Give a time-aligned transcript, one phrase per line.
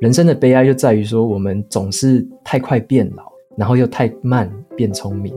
[0.00, 5.30] 人生的悲哀就在于说，我们总是太快变老，然后又太慢变聪明。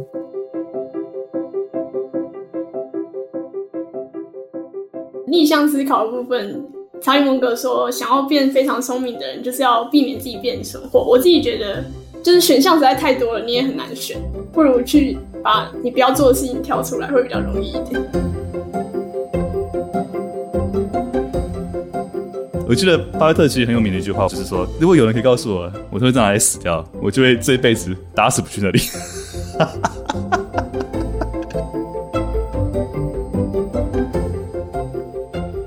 [5.28, 6.66] 逆向思考的部分，
[7.02, 11.04] 查理蒙格说，想要变非常聪明的人，就是要避免自己变蠢货。
[11.04, 11.84] 我自己觉得，
[12.24, 14.18] 就是选项实在太多了，你也很难选，
[14.54, 18.02] 不如去把你不要做的事情挑出来，会比较容易一点。
[22.74, 28.82] 我记得巴菲特其实很有名的一句话，就是说，如果有人可以告诉我，我会在哪里死掉，我就会这一辈子打死不去那里。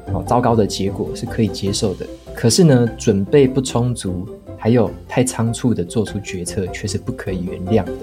[0.12, 4.28] 哦，糟糕的结果是可以接受的，可是呢，准备不充足，
[4.59, 7.98] 还有太仓促的做出决策，却是不可以原谅的。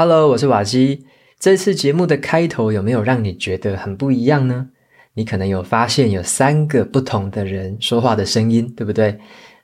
[0.00, 1.06] Hello，我是瓦基。
[1.40, 4.68] 这次节目的开头有没有让你觉得很不一样呢？
[5.14, 9.18] 你可能有发现有三个不同的人说话的声音，对不对？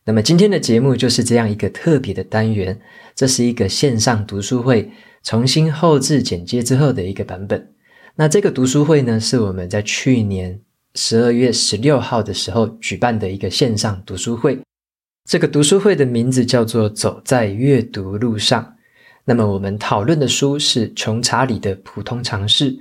[0.05, 2.81] 那么今天的节目就是这样一个特别的单元，
[3.15, 4.91] 这是一个线上读书会
[5.23, 7.71] 重新后置剪接之后的一个版本。
[8.17, 10.61] 那这个读书会呢，是我们在去年
[10.97, 14.59] 十二月十六号的时候举办的一个线上读书会。
[15.31, 18.73] 这个读书会的名字叫做“走在阅读路上”。
[19.25, 22.77] 那么我们讨论的书是穷查理的普通常识。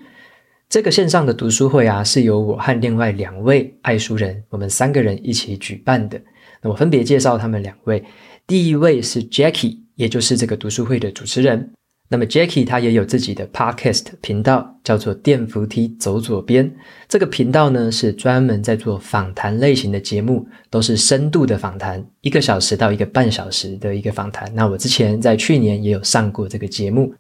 [0.69, 6.19] 这个线上的读书会啊，是由我和另外两位爱书人，我们三个人一起举办的。
[6.61, 8.03] 那我分别介绍他们两位。
[8.45, 11.71] 第一位是 Jackie，也就是这个读书会的主持人。
[12.09, 16.71] 那么 Jackie 他也有自己的 Podcast 频道，叫做电扶梯走左边。
[17.07, 24.53] 这个频道呢，是专门在做访谈类型的节目，都是深度的访谈，一个小时到一个半小时的一个访谈。
[24.53, 27.13] 那我之前在去年也有上过这个节目。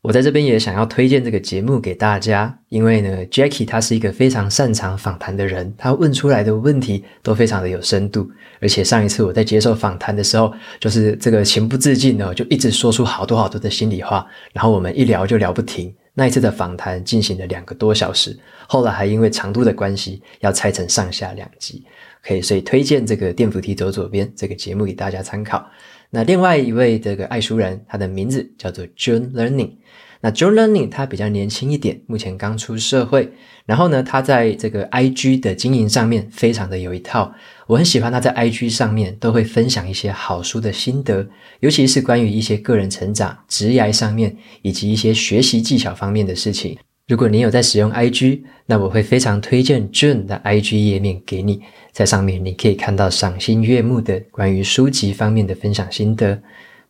[0.00, 15.92] 我在这边也想要推荐这个节目给大家，因为呢，Jackie 他是一个非常擅长访谈的人，他问出来的问题都非常的有深度，而且上一次我在接受访谈的时候，就是这个情不自禁呢就一直说出好多好多的心里话，然后我们一聊就聊不停。
[16.14, 18.38] 那一次的访谈进行了两个多小时，
[18.68, 21.84] 后来还因为长度的关系要拆成上下两集，
[22.22, 25.64] 可以，所以推荐这个电扶梯走左边这个节目给大家参考。
[26.10, 29.72] 那另外一位这个爱书人，他的名字叫做 John Learning。
[30.20, 33.32] 那 John Learning 他比较年轻一点，目前刚出社会。
[33.66, 37.32] 然后呢，他在这个 IG 的经营上面非常的有一套。
[37.66, 41.28] 我很喜欢他在 IG 上面都会分享一些好书的心得，
[41.60, 46.78] 尤其是关于一些个人成长、职业上面以及一些学习技巧方面的事情。
[47.08, 51.62] 如果你有在使用 IG，那我会非常推荐 June 的 IG 页面给你。
[51.90, 56.38] 在上面你可以看到赏心悦目的关于书籍方面的分享心得。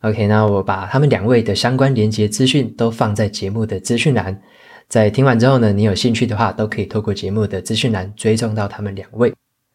[0.01, 4.37] OK，那我把他们两位的相关连接资讯都放在节目的资讯栏。
[4.89, 9.33] 在听完之后呢，你有兴趣的话，都可以透过节目的资讯栏追踪到他们两位。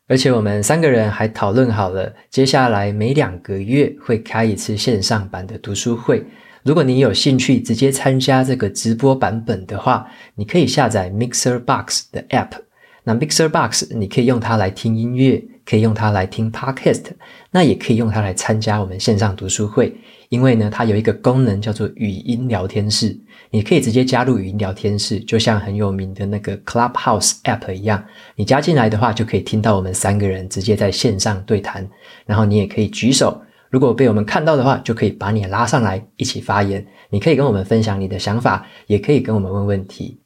[0.09, 6.23] 而且我们三个人还讨论好了，接下来每两个月会开一次线上版的读书会。
[6.65, 12.53] 如果你有兴趣直接参加这个直播版本的话，你可以下载 Mixer Box 的 App。
[13.03, 17.03] 那 Mixer Box 你可以用它来听音乐，可以用它来听 Podcast，
[17.51, 19.95] 那也可以用它来参加我们线上读书会。
[20.31, 23.15] 因为呢，它有一个功能叫做语音聊天室，
[23.51, 28.03] 你可以直接加入语音聊天室，就像很有名的那个 Clubhouse App 一样。
[28.37, 31.87] 你加进来的话，就可以听到我们三个人直接在线上对谈。
[32.25, 33.39] 然后你也可以举手，
[33.75, 36.87] 如果被我们看到的话，就可以把你拉上来一起发言。
[37.11, 40.21] 你可以跟我们分享你的想法，也可以跟我们问问题。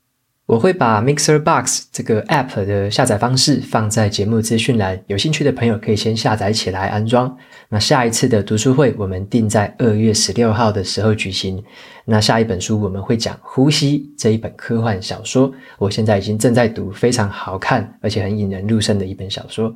[0.45, 7.35] 我会把 Mixer Box 这个 App 的下载方式放在节目资讯栏，有兴趣的朋友可以先下载起来安装。
[7.71, 11.65] 那下一次的读书会，我们定在二月十六号的时候举行。
[12.05, 19.75] 那下一本书我们会讲《呼吸》这一本科幻小说，我现在已经正在读，非常好看，而且很引人入胜的一本小说。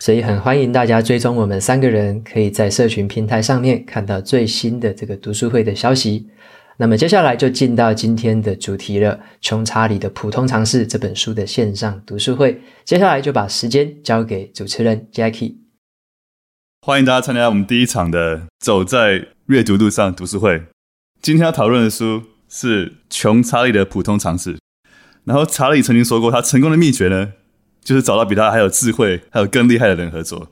[0.00, 6.26] 所以很欢迎大家追踪我们三个人，可以在社群平台上面看到最新的这个读书会的消息。
[6.78, 12.58] 那么接下来就进到今天的主题了，《穷查理的普通常识》这本书的线上读书会。
[12.86, 15.56] 接下来就把时间交给主持人 Jackie。
[16.80, 20.62] 欢迎大家参加我们第一场的《走在阅读路上》读书会。
[21.20, 24.54] 今天要讨论的书是《穷查理的普通常识》。
[25.24, 27.34] 然后查理曾经说过，他成功的秘诀呢，
[27.82, 30.48] 就是找到比他还有智慧、还有更厉害的人合作。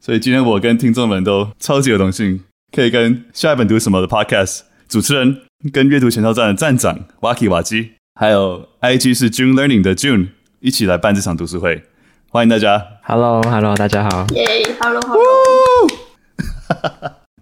[0.00, 2.40] 所以今天我跟听众们都超级有荣幸，
[2.72, 5.42] 可以跟下一本读什么的 Podcast 主持人。
[5.74, 10.28] 跟阅读前哨站的站长 Waki 瓦基，还有 IG 是 June Learning 的 June
[10.60, 11.84] 一起来办这场读书会，
[12.30, 12.82] 欢迎大家。
[13.02, 14.26] Hello，Hello，hello, 大家好。
[14.34, 15.22] 耶、yeah，Hello，Hello。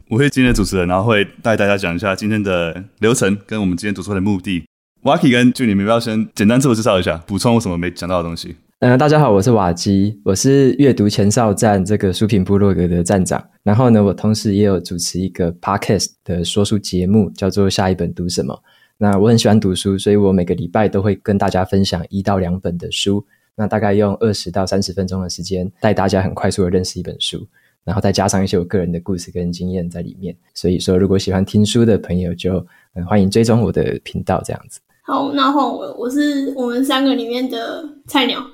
[0.09, 4.65] 我会今天的主持人，然后会带大家讲一下今天的流程跟我们今天读书会的目的。
[5.05, 8.57] Waki 跟 June，你们要不要先简单自我介绍一下，补充我什么没讲到的东西？
[8.81, 13.45] 嗯、呃，大家好，我是瓦基，我是阅读前哨站这个书评部落格的站长。
[13.65, 18.55] 然后呢，我同时也有主持一个 podcast 的说书节目，叫做《下一本读什么》。
[18.97, 23.27] 那我很喜欢读书，所以我每个礼拜都会跟大家分享一到两本的书。
[23.57, 27.45] 那大概用二十到三十分钟的时间，带大家很快速的认识一本书，
[27.83, 30.33] 然后再加上一些我个人的故事跟经验在里面。
[30.55, 34.79] 所以说，如果喜欢听书的朋友就，就、嗯、欢迎追踪我的频道这样子。
[35.09, 38.45] 好，那换我，我是我们三个里面的菜鸟。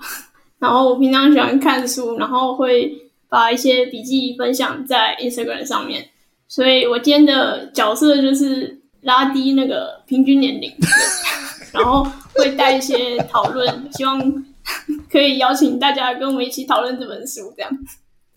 [0.60, 2.96] 然后我平常喜欢看书，然后会
[3.28, 6.06] 把一些笔记分享在 Instagram 上面。
[6.46, 10.72] 所以我今天的角色就是拉低那个平均年龄，
[11.74, 14.20] 然后会带一些讨论，希望
[15.10, 17.52] 可以邀请大家跟我们一起讨论这本书。
[17.56, 17.78] 这样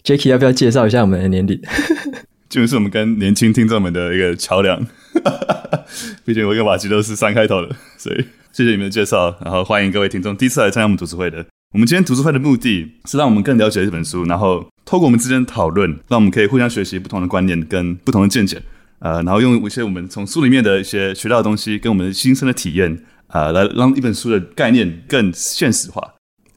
[0.03, 1.61] ，Jacky 要不要介绍一下我们的年龄？
[2.49, 4.83] 就是我们跟年轻听众们的一个桥梁。
[5.23, 5.31] 哈
[5.71, 5.83] 哈
[6.25, 11.45] 毕竟我跟瓦基都是三开头的，所以谢谢你们的介绍，然后欢迎各位听众第一次来参加我们读书会的。
[11.73, 18.61] 我们今天读书会的目的是让我们更了解这本书，然后透过我们之间的讨论，让我们可以互相学习不同的观念跟不同的见解，
[18.99, 26.13] 呃，然后用一些我们从书里面的一些学到的东西，跟我们的亲身的体验，呃，来让一本书的概念更现实化。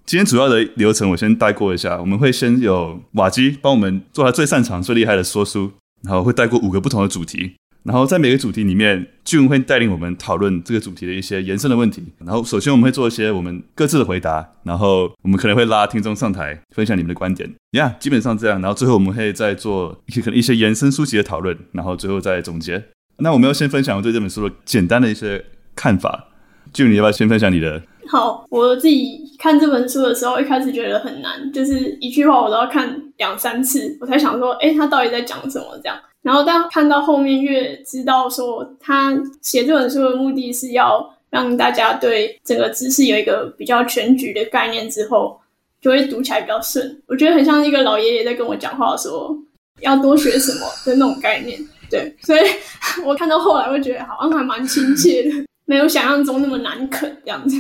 [0.07, 5.73] 今天主要的流程我先带过一下，我们会先有瓦基帮我们做他最擅长、最厉害的说书，
[6.03, 7.55] 然后会带过五个不同的主题。
[7.83, 12.05] 然后在每个主题里面俊会带领我们讨论这个主题的一些延伸的问题。
[12.19, 17.49] 然后首先我们会做一些我们各自的回答，然后我们可能会拉听众上台分享你们的观点。
[17.73, 18.61] 呀、yeah，基本上这样。
[18.61, 22.85] 然后最后我们会再做一些可能一些延伸书籍的讨论，然后最后再总结。
[23.19, 25.45] 那我们要先分享我对这本书的简单的一些
[25.75, 26.27] 看法。
[26.73, 27.83] 俊你要不要先分享你的？
[28.09, 35.79] 好，我自己看这本书的时候，一开始觉得很难，就是一句话我都要看两三次，我才想说，诶，他到底在讲什么？
[35.83, 35.97] 这样。
[36.23, 45.41] 然后，当看到后面，越知道说他写这本书的目的是要让大家对整个知识有一个比较全局的概念之后，
[45.81, 47.01] 就会读起来比较顺。
[47.07, 49.35] 我觉得很像一个老爷爷在跟我讲话，说
[49.81, 51.59] 要多学什么的那种概念。
[51.89, 52.41] 对，所以
[53.05, 57.57] 我看到后来会觉得好像还蛮亲切的，没有想象中那么难啃这样子。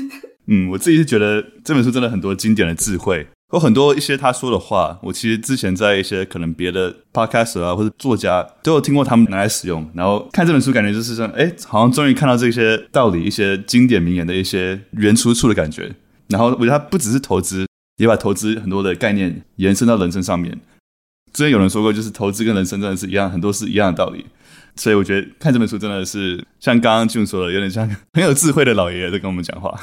[0.47, 3.27] 嗯，我自己是觉得这本书真的很多经典的智慧。
[3.53, 15.93] 有很多一些他说的话，我其实之前在一些可能别的 podcast 啊或者作家都有听过他们拿来使用，然后看这本书感觉就是说，哎，好像终于看到这些道理、一些经典名言的一些原出处的感觉。
[16.29, 17.67] 然后我觉得他不只是投资，
[17.97, 20.61] 也把投资很多的概念延伸到人生上面。
[21.33, 24.25] 之前有人说过，就是投资跟人生真的是一样，很多是一样的道理。
[24.77, 29.77] 所以我觉得看这本书真的是像刚刚 June 说的，有点像很有智慧的老爷爷在跟我们讲话。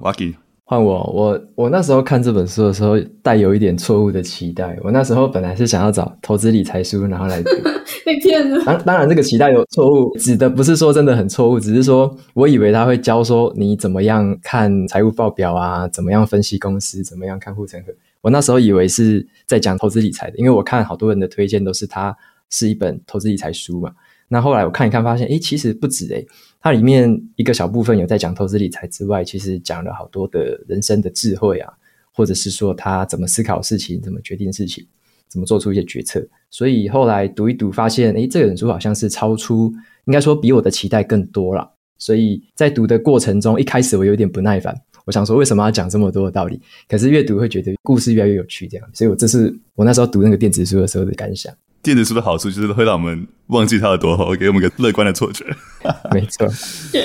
[0.00, 0.36] Waki。
[0.72, 4.74] 换我，我我那时候看这本书的时候，带有一点错误的期待。
[4.82, 7.50] 我那时候本来是想要找投资理财书，然后来读。
[8.06, 8.64] 被骗了。
[8.64, 17.92] 当当然，这个期待有错误，指的不是说真的很错误，只是说我以为他会教说你怎么样看财务报表啊，怎么样分析公司，怎么样看护城河。
[18.22, 22.16] 我那时候以为是在讲投资理财的，因为我看好多人的推荐都是它
[22.48, 23.90] 是一本投资理财书嘛。
[24.32, 26.26] 那后来我看一看，发现诶，其实不止诶。
[26.58, 31.70] 它里面一个小部分有在讲投资理财之外，其实讲了好多的人生的智慧啊，
[32.14, 34.86] 或者是说他怎么思考事情，怎么决定事情，
[35.28, 36.26] 怎么做出一些决策。
[36.48, 39.70] 所以后来读一读，发现诶，这本书好像是超出，
[40.06, 41.70] 应该说比我的期待更多了。
[41.98, 46.58] 所以在读的过程中，一开始我有点不耐烦，我想说为什么要讲这么多的道理？
[46.88, 48.88] 可是越读会觉得故事越来越有趣，这样。
[48.94, 51.54] 所以我这是我那时候读那个电子书的时候的感想。
[51.82, 55.44] 电子书的好处就是会让我们忘记它有多好，给我们一个乐观的错觉。
[56.14, 56.46] 没错。
[56.92, 57.04] 对。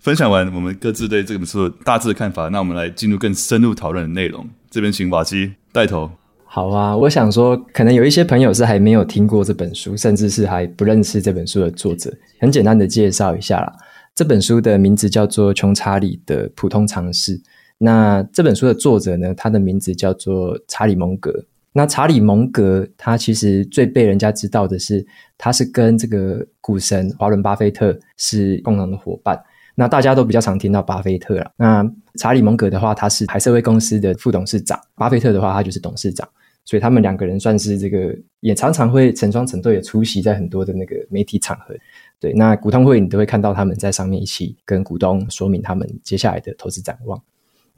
[0.00, 4.46] 分享完我们各自对这本书的大致的看法，那我们来进入更深入讨论的内容。
[4.70, 6.10] 这边请瓦基带头。
[6.44, 12.12] 好啊，我想说，可能有一些朋友是还没有听过这本书，甚至是还不认识这本书的作者。
[12.40, 13.72] 很简单的介绍一下啦，
[14.14, 17.38] 这本书的名字叫做《穷查理的普通常识》。
[17.78, 21.32] 那这本书的作者呢，他的名字叫做查理蒙格。
[21.72, 25.06] 那查理蒙格，他其实最被人家知道的是，
[25.36, 29.40] 他是跟这个股神华伦巴菲特是共同的伙伴。
[29.74, 31.52] 那大家都比较常听到巴菲特了。
[31.56, 36.28] 那查理蒙格的话，他是海瑟威公司的副董事长；巴菲特的话，他就是董事长。
[36.64, 41.74] 所以他们两个人算是这个，也常常会成双成对的出席在很多的那个媒体场合。
[42.18, 47.22] 对，那股东会你都会看到他们在上面一起跟股东说明他们接下来的投资展望。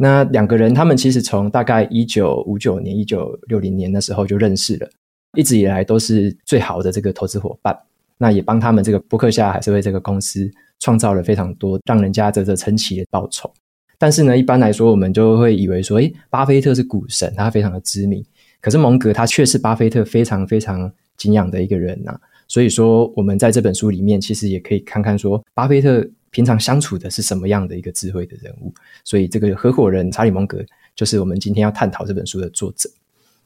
[0.03, 4.89] 那两个人，他们其实从大概一九五九年、一九六零年的时候就认识了，
[5.37, 7.79] 一直以来都是最好的这个投资伙伴。
[8.17, 13.53] 那也帮他们这个伯克夏海瑟威这个公司创造了非常多让人家啧啧称奇的报酬。
[13.99, 18.25] 但是呢，一般来说，我们就会以为说，诶，巴菲特是股神，他非常的知名。
[18.63, 22.21] 可是蒙格他却是巴菲特非常非常敬仰的一个人呐、啊。
[22.49, 28.73] 所以说，我们在这本书里面，其实也可以看看说，巴菲特平常相处的是什么样的一个智慧的人物。
[29.05, 32.89] 所以这个合伙人查理蒙格就是我们今天要探讨这本书的作者。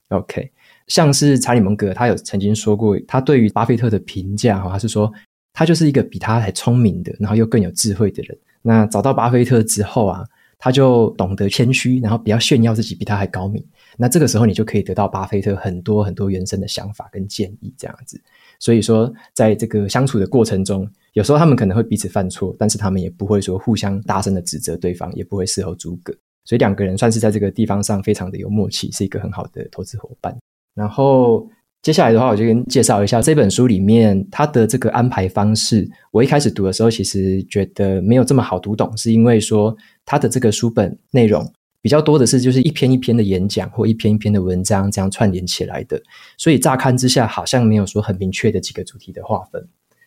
[0.08, 0.50] OK，
[0.86, 5.12] 像是查理蒙格，他有曾经说过，他对于巴菲特的评价哈，他是说
[5.52, 8.38] 他就是一个比他还聪明的，然后又更有智慧的人。
[8.60, 10.24] 那找到巴菲特之后啊，
[10.58, 13.64] 他就懂得谦虚，然后不要炫耀自己比他还高明。
[13.96, 18.20] 那这个时候，你就可以得到巴菲特很多很多原生的想法跟建议，这样子。
[18.58, 26.14] 所以说，在这个相处的过程中，有时候他们可能会彼此犯错，但是他们也不会说互相大声的指责对方，也不会事后诸葛。
[26.44, 30.36] 所以两个人算是在这个地方上非常的有默契，是一个很好的投资伙伴。
[30.74, 31.48] 然后
[31.82, 35.88] 接下来的话，我就跟介绍一下这本书里面它的这个安排方式。
[36.10, 41.50] 我一开始读的时候，其实觉得没有这么好读懂，是因为说它的这个书本内容。
[41.80, 46.02] 比较多的是，就是一篇一篇的演讲或一篇一篇的文章这样串联起来的，
[46.38, 49.62] 所以乍看之下好像没有说很明确的几个主题的划分。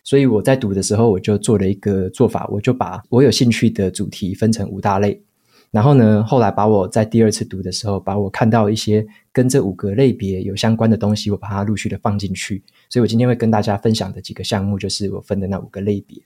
[0.08, 5.20] 所以我在读的时候，我就做了一个做法，我就把我有兴趣的主题分成五大类，
[5.70, 12.64] 然后呢，后来把我在第二次读的时候，把我看到一些跟这五个类别有相关的东西，我把它陆续的放进去。
[12.88, 16.18] 所以我今天会跟大家分享的几个项目，就是我分的那五个类别。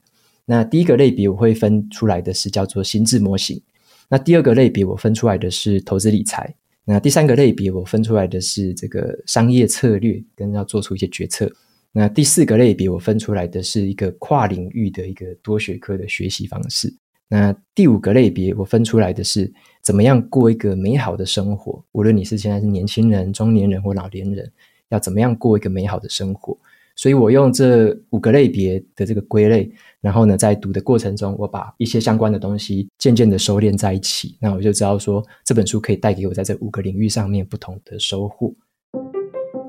[0.45, 3.61] 那第一个类别我会分出来的是叫做心智模型。
[4.09, 11.51] 那第二个类别我分出来的是投资理财，那第三个类别我分出来的是这个商业策略跟要做出一些决策，
[11.93, 16.93] 那第四个类别我分出来的是一个跨领域的一个多学科的学习方式，
[17.29, 24.51] 那第五个类别我分出来的是怎么样过一个美好的生活，无论你是现在是年轻人、中年人或老年人，
[24.89, 26.57] 要怎么样过一个美好的生活。
[26.95, 29.71] 所以我用这五个类别的这个归类，
[30.01, 38.55] 然后呢，在读的过程中，我把一些相关的东西渐渐的收敛在一起，那我就知道说这本书可以带给我在这五个领域上面不同的收获。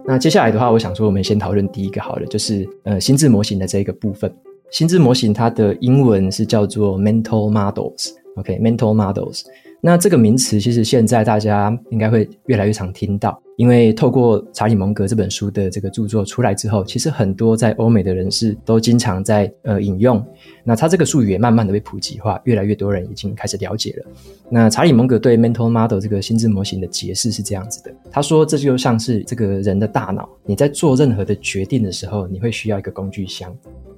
[0.06, 4.32] 那接下来的话，我想说，我们先讨论第一个好了，就是呃心智模型的这个部分。
[4.70, 9.44] 心智模型它的英文是叫做 mental models，OK，mental models。
[9.86, 20.26] 那这个名词其实现在大家应该会越来越常听到，因为透过查理蒙格这本书的这个著作出来之后，其实很多在欧美的人士都经常在呃引用。
[20.64, 24.06] 那他这个术语也慢慢的被普及化，越来越多人已经开始了解了。
[24.50, 33.54] 那查理蒙格对 mental model 这个心智模型的解释是这样子的，他说这就像是这个人的大脑，你在做任何的决定的时候，你会需要一个工具箱。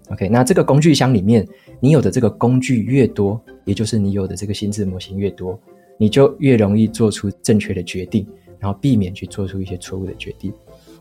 [0.09, 1.47] OK，那这个工具箱里面，
[1.79, 5.59] 你有的这个工具越多，也就是你有的这个心智模型越多。
[5.97, 8.27] 你就越容易做出正确的决定，
[8.59, 10.51] 然后避免去做出一些错误的决定。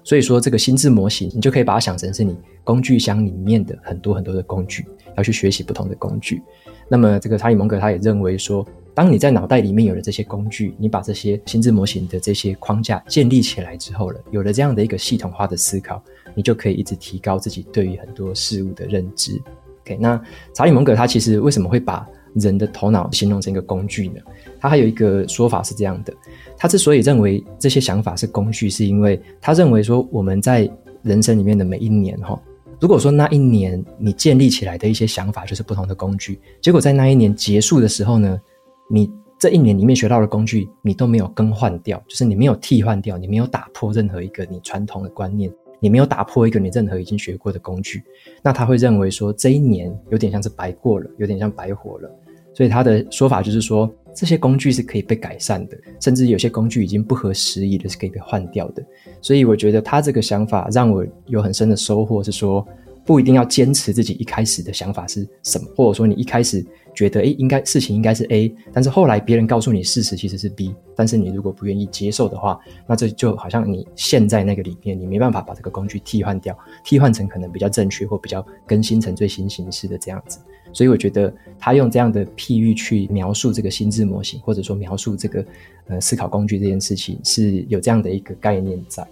[0.05, 6.41] 所以说，这个心智模型，你就可以把它想成是你工具箱里面的很多很多的工具，要去学习不同的工具。
[6.89, 8.65] 那么，这个查理蒙格他也认为说，
[8.95, 16.01] 当你在脑袋里面有了这些工具，你把这些心智模型的这些框架建立起来之后了，有了这样的一个系统化的思考，
[16.35, 19.41] 你就可以一直提高自己对于很多事物的认知。
[19.83, 20.21] OK，那
[20.55, 24.21] 查理蒙格他其实为什么会把人的头脑形容成一个工具呢？
[24.61, 26.15] 他还有一个说法是这样的：
[26.57, 30.71] 他之所以认为这些想法是工具，是因为他认为说我们在
[31.03, 32.41] 人生里面的每一年，哈，
[32.81, 38.41] 如果说那一年你建立起来的一些想法就是不同的工具，结果在那一年结束的时候呢，
[38.89, 48.03] 你这一年里面学到的工具你都没有更换掉，就是你没有替换掉，你没有打破任何一个你传统的观念，你没有打破一个你任何已经学过的工具，
[48.43, 52.11] 那他会认为说这一年有点像是白过了，有点像白活了。
[52.55, 58.83] 所以他的说法就是说，这些工具是可以被改善的，甚至有些工具已经不合时宜的，是可以被换掉的。
[59.21, 62.65] 所以我觉得他这个想法让我有很深的收获，是说
[63.05, 80.39] 不一定要坚持自己一开始的想法是什么，或者说你一开始觉得诶应该事情应该是 A，但是后来别人告诉你事实其实是 B，但是你如果不愿意接受的话，那这就好像你陷在那个里面，你没办法把这个工具替换掉，替换成可能比较正确或比较更新成最新形式的这样子。
[80.73, 85.45] 所以我觉得他用这样的譬喻去描述这个心智模型，或者说描述这个
[85.89, 89.07] 呃思考工具这件事情，是有这样的一个概念在。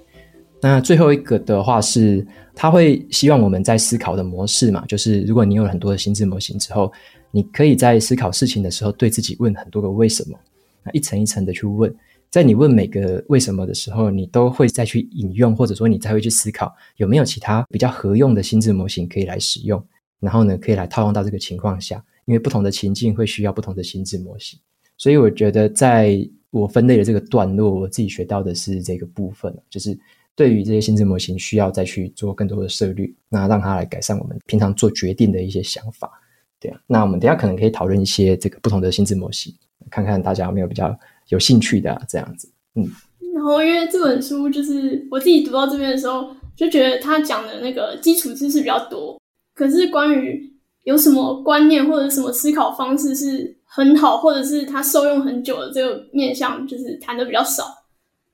[0.64, 6.90] 那最后一个的话是，他会希望我们在思考的模式嘛，就是如果你有很多的心智模型之后，
[7.32, 10.38] 你可以在思考事情的时候对自己问很多个为什么，
[10.84, 11.92] 那一层一层的去问，
[12.30, 19.84] 在你问每个为什么的时候，你都会再去引用，或者说你才会去思考有没有其他比较合用的心智模型可以来使用。
[20.20, 24.56] 然后呢，可以来套用到这个情况下，因为不同的情境会需要不同的心智模型，
[24.96, 29.98] 所以我觉得在我分类的这个段落，我自己学到的是这个部分，就是
[30.34, 36.10] 对于这些心智模型需要再去做更多的涉猎，那让它来改善我们平常做决定的一些想法。
[36.58, 39.52] 对啊，那我们等下可能可以讨论一些这个不同的心智模型，
[39.90, 40.96] 看看大家有没有比较
[41.28, 42.48] 有兴趣的、这样子。
[42.74, 42.88] 嗯，
[43.34, 49.20] 然后因为这本书就是我自己读到这边的时候，就觉得他讲的那个基础知识比较多。
[49.54, 50.50] 可是关于
[50.84, 57.64] 有什么观念或者什么思考方式是很好，或者是他受用很久的这个面向，就是谈的比较少。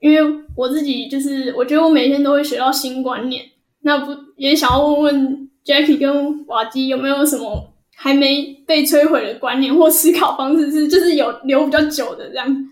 [0.00, 3.44] 因为我自己就是我觉得我每天都会学到新观念，
[3.80, 12.68] 那不也想要问问 Jackie 跟瓦基有没有什么还没被摧毁的观念或思考方式是就是有留比较久的这样。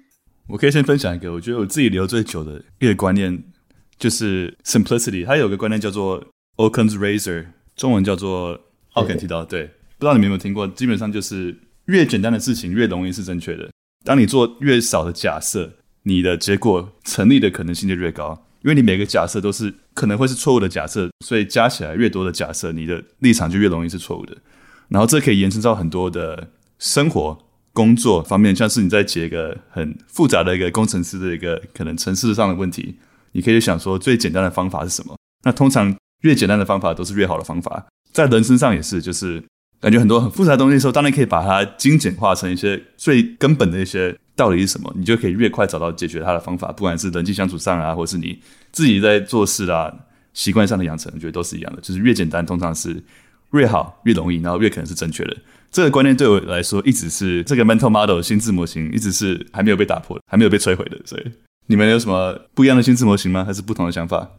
[0.48, 3.36] 我可以先分享一个，我觉得我自己留最久的一个观念
[3.98, 5.26] 就是 simplicity。
[5.26, 6.22] 它有个观念叫做
[6.56, 8.56] Occam's razor，中文叫做
[8.92, 9.44] 奥肯提到。
[9.44, 10.68] 对，不知道你们有没有听过？
[10.68, 11.56] 基本上就是
[11.86, 13.68] 越简单的事情越容易是正确的。
[14.04, 15.68] 当你做越少的假设，
[16.06, 24.36] 你的结果成立的可能性就越高，因为你每个假设都是可能会是错误的假设，所以加起来越多的假设，你的立场就越容易是错误的。
[24.88, 26.48] 然后这可以延伸到很多的
[26.78, 27.38] 生活。
[27.72, 32.96] 工作方面，像是你在解一个很复杂的一个工程师的一个可能程式上的问题，
[33.32, 35.14] 你可以想说最简单的方法是什么？
[35.44, 37.84] 那通常越简单的方法都是越好的方法。
[38.12, 39.44] 在人身上也是，就是
[39.78, 46.70] 感觉很多很复杂的东西的时候，当然可以把它精简化成一些最根本的一些到底是什么，你就可以越快找到解决它的方法。
[46.70, 48.38] 不管是人际相处上啊，或是你
[48.70, 49.92] 自己在做事啊
[50.34, 53.02] 习惯上的养成，我觉得都是一样的，就是越简单通常是
[53.52, 55.36] 越好、越容易，然后越可能是正确的。
[55.70, 60.98] 这个观念对我来说，一直是这个 mental model 心智模型，一直是还没有被打破，还没有被摧毁的。
[61.04, 61.24] 所以，
[61.66, 63.44] 你们有什么不一样的心智模型吗？
[63.44, 64.30] 还是不同的想法？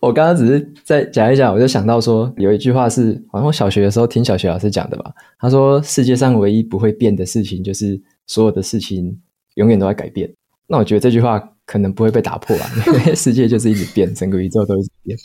[0.00, 5.12] 我刚刚只是在讲一讲，我就想到说，有一句话是，好像我小学的时候听小学老师讲的吧。
[5.38, 9.16] 他说，世界上唯一不会变的事情，就是所有的事情
[9.54, 10.32] 永远都在改变。
[10.66, 15.18] 那我觉得这句话可能不会被打破吧， 因为世界就是一直变，整个宇宙都一直变。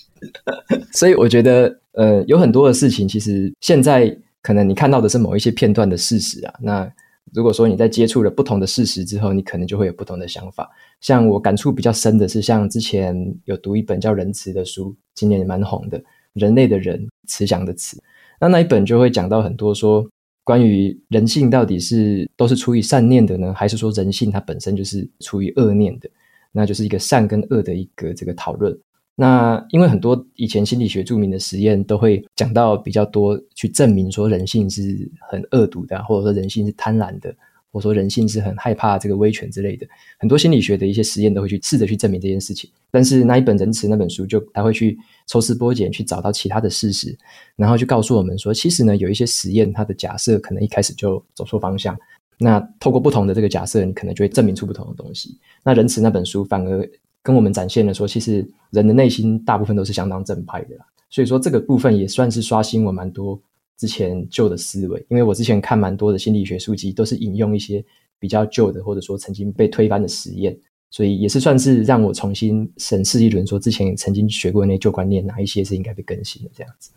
[0.93, 4.17] 所以，我觉得，呃，有很多的事情，其实现在。
[4.41, 6.89] 可能你看到的是某一些片段的事实啊，那
[7.33, 10.69] 如果说你在接触了不同的事实之后，你可能就会有不同的想法。
[11.01, 18.01] 像我感触比较深的是，像之前有读一本叫《仁慈》的书，今年也蛮红的，人类的人，慈祥的慈。
[18.39, 20.09] 那那一本就会讲到很多说
[20.49, 26.09] 关于人性到底是都是出于善念的呢，还是说人性它本身就是出于恶念的？
[26.51, 28.75] 那就是一个善跟恶的一个这个讨论。
[29.13, 37.31] 那因为很多以前心理学著名的实验都会讲到比较多，去证明说人性是很恶毒的，或者说人性是贪婪的，
[37.71, 39.87] 或说人性是很害怕这个威权之类的。
[40.17, 42.69] 很多心理学的一些实验都会去试着去证明这件事情。
[42.91, 47.17] 但是那一本《仁慈》那本书就他会去抽丝剥茧，去找到其他的事实，
[47.55, 51.97] 然后就告诉我们说，其实呢有一些实验它的假设可能一开始就走错方向。
[52.37, 55.37] 那透过不同的这个假设，你可能就会证明出不同的东西。
[55.63, 56.89] 那《仁慈》那本书反而。
[57.21, 60.77] 跟我们展现了说，其实人的内心大部分都是相当正派的，
[61.09, 63.39] 所以说这个部分也算是刷新我蛮多
[63.79, 65.03] 之前旧的思维。
[65.09, 67.83] 因为我之前看蛮多的心理学书籍，都是引用一些
[68.19, 70.55] 比较旧的，或者说曾经被推翻的实验，
[70.91, 76.91] 所以也是算是让我重新审视一轮，说之前曾经学过的那些旧观念，哪一些是应该被更新的这样子。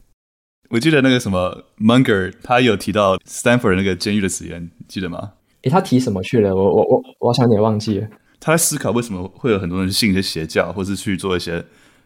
[0.70, 5.34] 我记得那个什么 Munger，他有提到 Stanford 那个监狱的实验，记得吗？
[5.62, 6.54] 诶，他提什么去了？
[6.54, 8.08] 我我我我好像也忘记了。
[8.40, 11.64] 他在思考为什么会有很多人信一些邪教，或是去做一些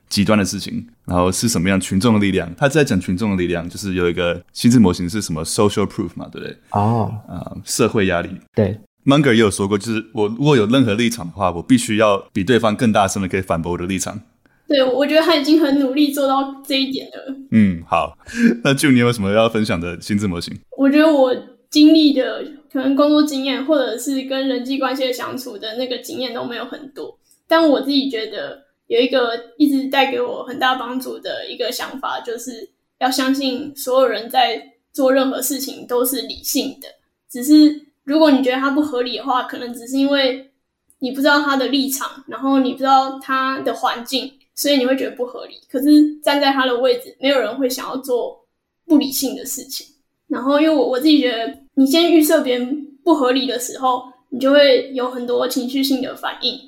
[0.09, 2.53] 极端的事情，然后是什么样群众的力量？
[2.57, 6.57] 他在讲群众的力量，就是有一个心智模型是什么 social proof 嘛，对不对？
[6.71, 8.31] 哦，啊，社会压力。
[8.55, 14.21] 对，Munger 也有说过，就是我如果有任何立场的话，我必须要比对方更大声的可以反驳我的立场。
[14.69, 17.37] 对，我觉得他已经很努力做到这一点了。
[17.51, 18.17] 嗯，好，
[18.65, 20.57] 那就你有什么要分享的心智模型？
[20.77, 21.35] 我觉得我
[21.71, 22.45] 经历的。
[22.73, 32.69] 可能工作经验或者是跟人际关系的相处的那个经验都没有很多，但我自己觉得有一个一直带给我很大帮助的一个想法，就是
[32.99, 36.89] 要相信所有人在做任何事情都是理性的。
[37.29, 40.51] 只是如果你觉得他不合理的话，可能只是因为
[40.99, 45.55] 你不知道他的立场，然后你不知道他的环境，所以你会觉得不合理。
[45.71, 48.45] 可是站在他的位置，没有人会想要做
[48.87, 49.87] 不理性的事情。
[50.29, 51.59] 然后因为我我自己觉得。
[51.79, 56.59] 你先预设别人不合理的时候，你就会有很多情绪性的反应，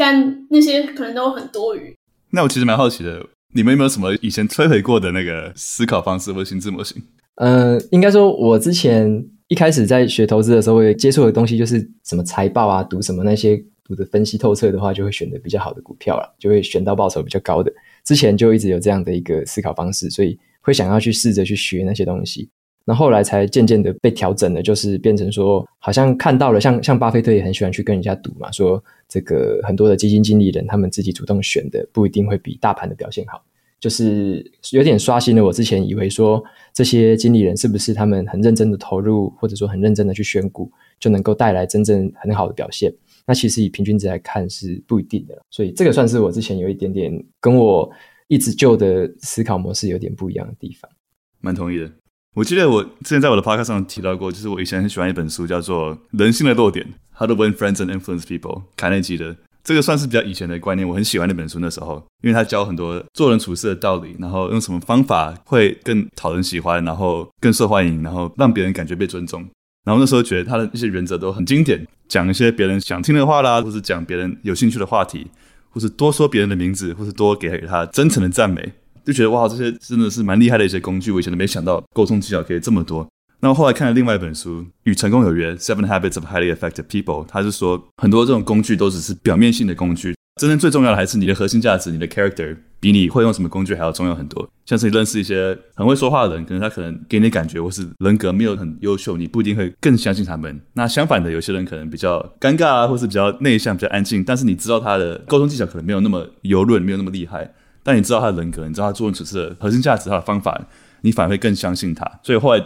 [0.00, 1.94] 但那些可能都很多余。
[2.30, 7.02] 那我其实蛮好奇的，你们有没有什么以前摧毁过的那个思考方式或心智模型？
[7.34, 17.70] 呃，应该说，我之前一开始在学投资的时候，我接触的东西就是什么财报啊，读什么那些读的分析透彻的话，就会选的比较好的股票了，就会选到报酬比较高的。
[18.02, 22.48] 之前就一直有这样的一个思考方式，所以会想要去试着去学那些东西。
[22.90, 33.40] 那后来才渐渐的被调整了，就是变成说，好像看到了像，像像巴菲特也很喜欢去跟人家赌嘛，说这个很多的基金经理人他们自己主动选的不一定会比大盘的表现好，
[33.78, 36.42] 就是有点刷新了我之前以为说
[36.74, 42.92] 这些经理人是不是他们很认真的投入，或者说很认真的去选股，就能够带来真正很好的表现。
[43.24, 47.88] 那其实以平均值来看是不一定的，所以这个算是我之前有一点点跟我
[48.26, 50.90] 一直旧的思考模式有点不一样的地方。
[51.38, 51.88] 蛮同意的。
[52.36, 58.38] 我记得我之前在我的 podcast 上提到过，就是我以前很喜欢一本书，叫做《人性的弱点：How to Win Friends and Influence People》，
[58.76, 59.36] 卡内基的。
[59.64, 61.58] 这个算是比较以前的观念，我很喜欢那本书。
[61.58, 69.46] 那时候，因为他教很多做人处事的道理，然后用什么方法会更讨人喜欢，然后更受欢迎，然后让别人感觉被尊重。
[69.84, 75.26] 然后那时候觉得他的一些原则都很经典，讲一些别人想听的话啦，或是讲别人有兴趣的话题，
[75.70, 78.72] 或是多说别人的名字，或是多给他真诚的赞美，
[79.04, 81.10] 就觉得哇，这些真的是蛮厉害的一些工具。
[81.10, 83.06] 我以前都没想到沟通技巧可以这么多。
[83.42, 94.46] 那么后来看了另外一本书《与成功有约》（Seven Habits of Highly Effective People），他是说很多这种工具都只是表面性的工具，真正最重要的还是你的核心价值、你的 character，比你会用什么工具还要重要很多。
[94.66, 100.60] 像是你认识一些很会说话的人，可能他可能给你感觉或是人格没有很优秀，你不一定会更相信他们。
[100.74, 110.60] 那相反的，有些人可能比较尴尬啊，或是比较内向、比较安静，但是你知道他的沟通技巧可能没有那么油润，没有那么厉害，但你知道他的人格，你知道他做人处事的核心价值、他的方法，
[111.02, 112.20] 你反而会更相信他。
[112.22, 112.64] 所以后来。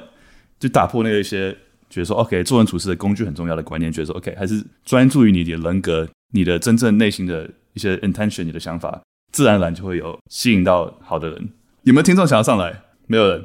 [0.60, 1.52] 就打破那一些
[1.90, 11.50] 觉得说，OK，做人处事的工具很重要的观念，觉得说，OK，还是专注于你的人格，你的真正内心的一些 intention，你的想法，自然而然就会有吸引到好的人。
[11.82, 12.82] 有没有听众想要上来？
[13.08, 13.44] 没有人，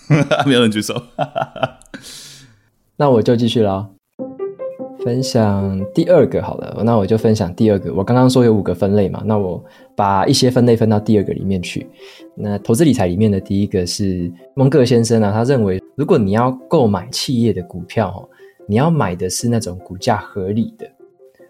[0.44, 1.00] 没有人举手。
[2.98, 3.90] 那我就继续了。
[5.08, 7.90] 分享第二个好了，那我就分享第二个。
[7.94, 9.64] 我刚刚说有五个分类嘛，那我
[9.96, 11.86] 把一些分类分到第二个里面去。
[12.34, 18.28] 那投资理财里面的第一个是蒙格先生啊，他认为如果你要购买企业的股票，
[18.66, 20.86] 你要买的是那种股价合理的，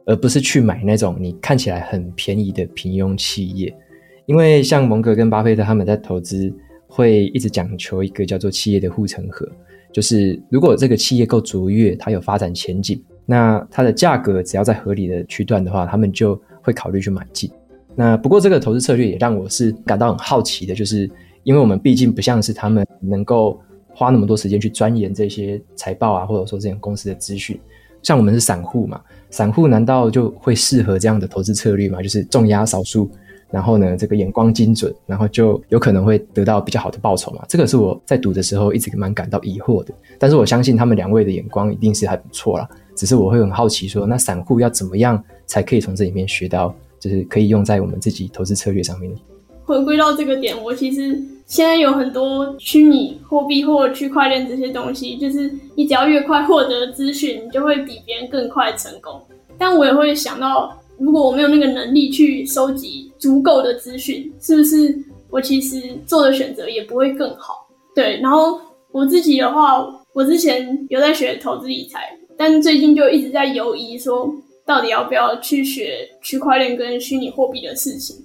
[0.07, 3.75] 而不是去买那种你看起来很便宜的平庸企业。
[4.27, 6.55] 因为像蒙格跟巴菲特他们在投资
[6.87, 9.45] 会一直讲求一个叫做企业的护城河，
[9.93, 13.03] 就是如果这个企业够卓越，它有发展前景。
[13.31, 17.51] 那它的价格只要在合理的区段的话，他们就会考虑去买进。
[17.95, 21.11] 那不过这个投资策略也让我是感到很好奇的，就是
[21.43, 27.61] 因为我们毕竟不像是他们能够花那么多时间去钻研这些财报啊，或者说这些公司的资讯。
[28.03, 32.01] 像我们是散户嘛，散户难道就会适合这样的投资策略吗？
[32.01, 33.11] 就是重压少数。
[33.51, 37.43] 然后呢，这个眼光精准，然后就有可能会得到比较好的报酬嘛。
[37.49, 39.95] 这个是我在赌的时候一直蛮感到疑惑的。
[40.19, 42.69] 但是我相信他们两位的眼光一定是还不错啦。
[42.99, 49.11] 只是我会很好奇说，那散户要怎么样才可以从这里面学到，就是可以用在我们自己投资策略上面？
[49.65, 59.23] 回归到这个点，我其实现在有很多虚拟货币或者区块链这些东西，就是你只要越快获得资讯，你就会比别人更快成功。
[59.57, 60.77] 但我也会想到。
[61.01, 64.99] 如果我没有那个能力去收集足够的资讯，是不是
[65.31, 67.69] 我其实做的选择也不会更好？
[67.95, 72.01] 对，然后我自己的话，我之前有在学投资理财，
[72.39, 74.33] 但最近就一直在犹疑，说
[74.65, 78.17] 到底要不要去学区块链跟虚拟货币的事情。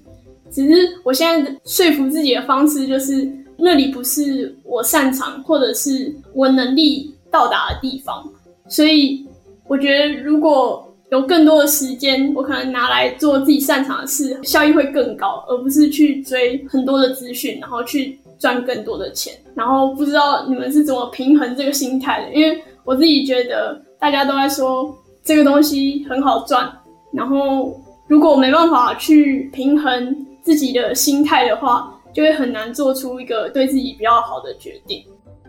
[0.50, 8.24] 只是我现在说服自己的方式就是，那里不是我擅长或者是我能力到达的地方，
[8.68, 9.26] 所以
[9.66, 10.88] 我觉得如果。
[11.10, 19.32] 有更多的时间，我可能拿来做自己擅长的事，效益会更高，而不是去追很多的资讯，然后去赚更多的钱。
[19.54, 22.34] 然后不知道你们是怎么平衡这个心态的？
[22.34, 26.70] 因为我自己觉得大家都在说这个东西很好赚，
[27.10, 27.74] 然后
[28.06, 35.02] 如果没办法去平衡自己的心态的话，就会很难做出一个对自己比较好的决定。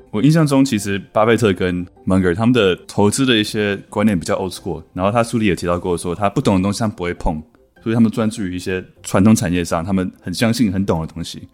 [0.09, 4.81] 我印象中，其实巴菲特跟蒙格他们的投资的一些观念比较 old school。
[4.93, 7.43] 然后他书里也提到过，说他不懂的东西他不会碰，
[7.83, 11.45] 所以他们专注于一些传统产业上，他们很相信、很懂的东西。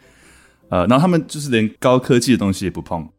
[0.70, 3.10] 呃，然后他们就是连高科技的东西也不碰。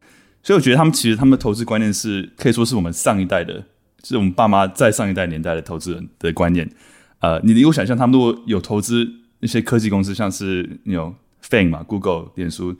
[0.41, 3.63] 所以我觉得他们其实他们的投资观念是可以说是我们上一代的，
[4.03, 6.69] 是我们爸妈在上一代年代的投资人的观念。
[7.19, 9.07] 呃，你如果想象他们如果有投资
[9.39, 12.75] 一些科技公司，像是有 FANG 嘛，Google、脸书、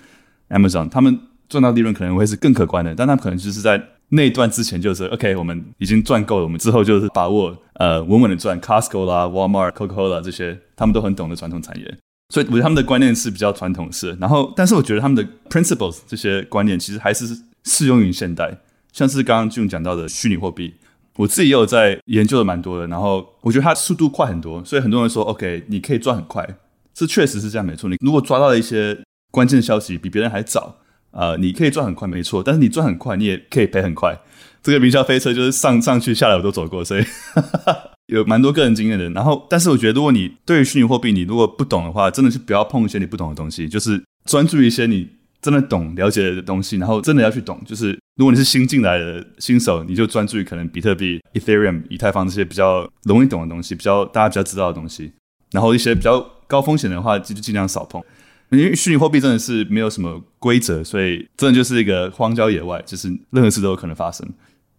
[0.50, 1.20] Amazon，他们。
[1.50, 11.98] 赚到利润可能会是更可观的，但他们可能就是在那一段之前就是 OK，我们已经赚够了，我们之后就是把握呃稳稳的赚 Costco 啦、Walmart、Coca-Cola 这些，他们都很懂得传统产业，
[12.30, 14.18] 所以我觉得他们的观念是比较传统式。
[14.20, 18.58] 然后，但是我觉得他们的 principles 这些观念其实还是适用于现代，
[18.92, 20.74] 像是刚刚俊讲到的虚拟货币，
[21.15, 22.88] 我自己也有在研究的蛮多的。
[22.88, 26.47] 然后我觉得它速度快很多，所以很多人说 OK，你可以赚很快，
[26.93, 27.89] 这确实是这样没错。
[27.89, 28.97] 你如果抓到了一些
[29.32, 30.78] 关键消息比别人还早。
[31.15, 34.19] 呃，你可以赚很快，没错，但是你赚很快，你也可以赔很快。
[34.63, 37.04] 这个云霄飞车就是上上去下来我都走过，所以
[37.36, 39.08] 哈 哈有蛮多个人经验的。
[39.12, 45.08] 然后，但是我觉得，如果你对于虚拟货币你如果不懂的话，真的是不要碰一些你不懂的东西，就是专注一些你
[45.39, 47.62] 真的懂、了解的东西，然后真的要去懂。
[47.63, 55.12] 就是如果你是新进来的新手，你就专注于可能比特币、Ethereum、以太坊这些比较容易懂的东西，比较大家比较知道的东西。
[55.52, 58.02] 然后一些比较高风险的话，就尽量少碰。
[58.49, 64.28] 因为虚拟货币真的是没有什么规则，所以真的就是一个荒郊野外，就是任何事都有可能发生。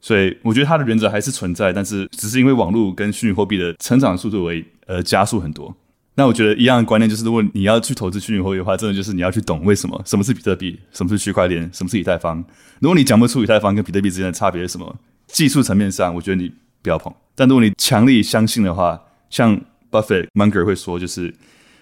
[0.00, 5.74] 所以我觉得它的原则还是存在，但是只是因为网络跟虚拟货币的成长速度为呃加速很多。
[6.16, 12.38] 那我觉得一样的观念就是，如果你要去投资虚拟货币的话，真的就是你要去懂为什么，什么是比特币，什么是区块链，什么是以太坊。
[12.78, 14.94] 如果你讲不出以太坊跟比特币之间的差别是什么，
[15.26, 17.12] 技术层面上，我觉得你不要碰。
[17.34, 21.34] 但如果你强力相信的话，像 Buffett、Munger 会说，就是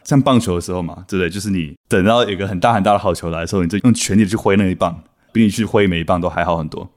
[0.04, 1.28] 像棒球的时候嘛，对不对？
[1.28, 6.90] 就是你等到有一个很大很大的好球来的时候，你就用全力去挥那一棒，比你去挥每一棒都还好很多。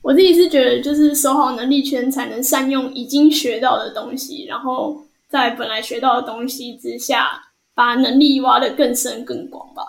[0.00, 5.04] 我自己是觉得，就是守好能力圈，才能善用已经学到的东西，然后。
[5.28, 7.28] 在本来学到的东西之下，
[7.74, 9.82] 把能力挖得更深更广吧。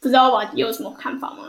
[0.00, 1.42] 不知道瓦迪有什么看法吗？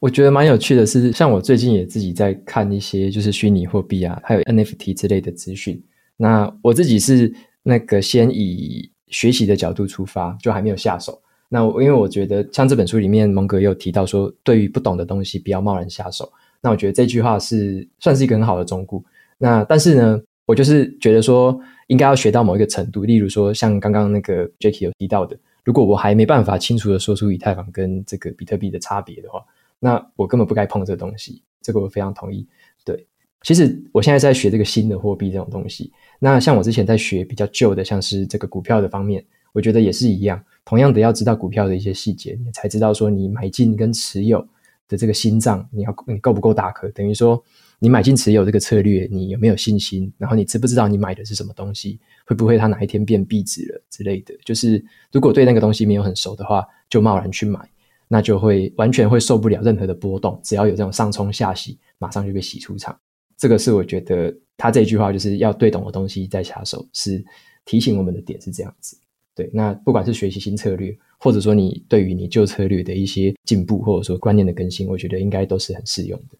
[0.00, 5.80] 我觉得蛮有趣的是，像我最近也自己在看一些就是虚拟货币啊，还有 NFT 之类的资讯。
[6.16, 11.20] 那我自己是那个先以学习的角度出发，就还没有下手。
[11.48, 16.28] 那因为我觉得像这本书里面蒙格也有提到说，对于不懂的东西不要贸然下手。
[16.60, 19.00] 那我觉得这句话是算是一个很好的忠告。
[19.38, 21.56] 那但是呢，我就是觉得说。
[21.88, 29.44] 应该要学到某一个程度，例如说像刚刚那个 Jacky 有提到的，如果我还没办法清楚的说出以太坊跟这个比特币的差别的话，
[29.80, 31.42] 那我根本不该碰这个东西。
[31.60, 32.46] 这个我非常同意。
[32.84, 33.06] 对，
[33.42, 44.46] 其实我现在在学这个新的货币这种东西，那像我之前在学比较旧的，像是这个股票的方面，我觉得也是一样，同样的要知道股票的一些细节，你才知道说你买进跟持有
[44.88, 47.42] 的这个心脏，你要你够不够大颗，等于说。
[47.80, 50.12] 你买进持有这个策略，你有没有信心？
[50.18, 51.98] 然后你知不知道你买的是什么东西？
[52.26, 54.34] 会不会它哪一天变壁纸了之类的？
[54.44, 57.60] 就是如果对那个东西没有很熟的话，就贸然去买，
[58.08, 60.40] 那就会完全会受不了任何的波动。
[60.42, 62.98] 只要有这种上冲下洗，马上就被洗出场。
[63.36, 67.24] 这个是我觉得他这句话就是要对懂的东西再下手，是
[67.64, 68.98] 提醒我们的点是这样子。
[69.36, 76.36] 对，那不管是学习新策略，或者说你对于你旧策略的一些进步，或者说观念的更新，我觉得应该都是很适用的。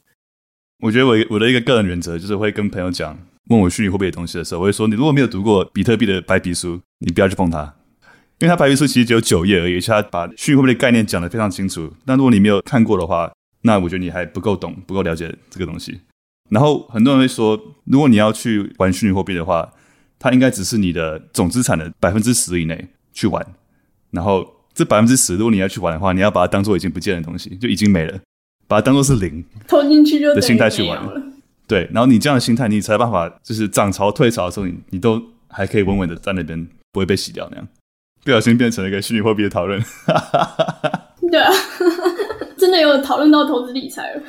[0.81, 3.19] 我觉得我我的一个个人原则就是会跟朋友讲，
[3.51, 7.75] 问我虚拟货币的东西的时候，我会说，你如果没有读过比特币的白皮书，你不要去碰它，
[8.39, 11.93] 因为它白皮书其实只有九页而已，而且它把虚拟货币的概念讲得非常清楚。
[12.05, 16.01] 但如果你没有看过的话，那我觉得你还不够懂，不够了解这个东西。
[16.51, 19.69] 然后很多人会说，如果你要去玩虚拟货币的话，
[20.21, 23.45] 它应该只是你的总资产的百分之十以内去玩。
[24.13, 28.17] 然后这百分之十，如果你要去玩的话，你要把它当做已经不见的东西，就已经没了。
[28.69, 31.33] 把它当做是零，投进去就的心态去玩，
[31.67, 37.67] 对，然后你这样的心态，你才有办法，就是涨潮退潮的时候，你你都还可以稳稳的在那边，不会被洗掉那样。
[38.25, 39.83] 不小心变成了一个虚拟货币的讨论，
[41.31, 41.51] 对啊，
[42.59, 44.23] 真的有讨论到投资理财了。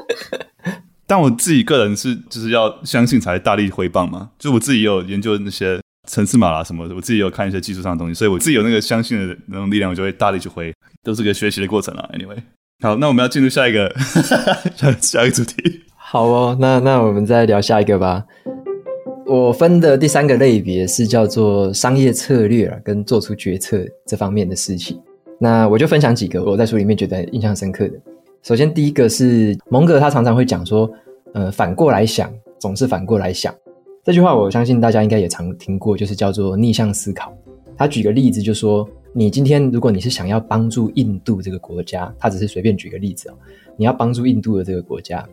[1.06, 12.10] 但我自己个人是就是要相信才大力挥棒嘛，就我自己有研究那些层次码啦什么的，我自己有看一些技术上的东西，所以我自己有那个相信的那种力量，我就会大力去挥，都是个学习的过程啊。
[12.12, 12.36] Anyway。
[12.82, 13.90] 好，那我们要进入下一个
[14.76, 15.80] 下下一个主题。
[15.96, 18.22] 好哦，那那我们再聊下一个吧。
[19.24, 25.00] 我分的第三个类别是叫做商业策略跟做出决策这方面的事情。
[25.40, 27.94] 那我就分享几个我在书里面觉得印象深刻的。
[28.42, 30.88] 首先，第一个是蒙格他常常会讲说，
[31.32, 33.54] 呃，反过来想总是反过来想。
[34.04, 37.32] 这句话我相信大家应该也常听过，就是叫做逆向思考。
[37.74, 38.86] 他举个例子就说。
[39.18, 43.34] 你今天，如果你是想要帮助印度这个国家，他只是随便举个例子哦，
[43.74, 45.26] 你要帮助印度的这个国家，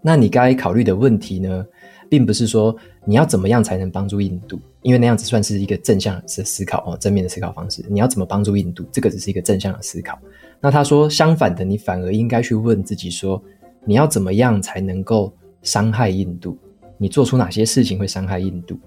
[0.00, 1.66] 那你该考虑的问题呢，
[2.08, 7.84] 并不是说你要怎么样才能帮助印度，因为那样子算是一个正向的思考哦，正面的思考方式。
[7.90, 10.18] 你要怎么帮助印度，这个只是一个正向的思考。
[10.58, 13.42] 那他说相反的，你反而应该去问自己说，
[13.84, 16.56] 你要怎么样才能够伤害印度？
[16.96, 18.78] 你做出哪些事情会伤害印度？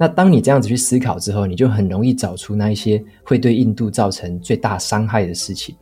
[0.00, 5.76] 那当你这样子去思考之后，你就很容易找出那一些会对印度造成最大伤害的事情。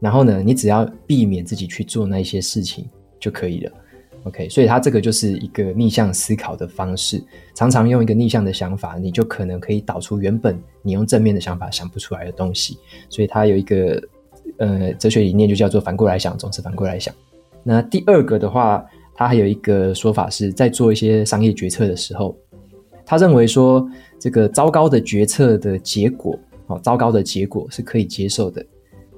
[0.00, 2.88] 然后呢，你只要避免自己去做那一些事情
[3.20, 3.72] 就可以了。
[4.22, 7.22] OK，所以它这个就是一个逆向思考的方式。
[7.54, 12.78] 常常用一个逆向的想法，你就可能可以导出原本你用正面的想法想不出来的东西。
[13.10, 14.02] 所以它有一个
[14.56, 17.14] 呃哲学理念，就叫做反过来想，总是反过来想。
[17.62, 18.82] 那第二个的话，
[19.14, 22.34] 它还有一个说法是在做一些商业决策的时候。
[23.04, 23.86] 他认为说，
[24.18, 28.64] 这个糟糕的决策的结果，哦，糟糕的结果是可以接受的。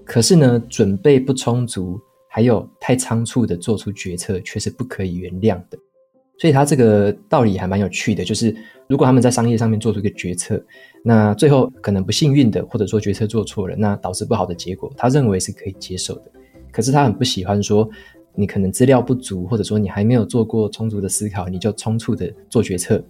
[0.05, 5.79] 可是呢，准备不充足，还有太仓促的做出决策，却是不可以原谅的。
[6.37, 8.55] 所以他这个道理还蛮有趣的，就是
[8.89, 10.61] 如果他们在商业上面做出一个决策，
[11.05, 16.25] 那最后可能不幸运的，或者说决策做错了，那导致不好的结果，他认为是可以接受的。
[16.73, 17.89] 可是他很不喜欢说，
[18.35, 23.01] 你可能资料不足，或者说你还没有做过充足的思考，你就匆促的做决策。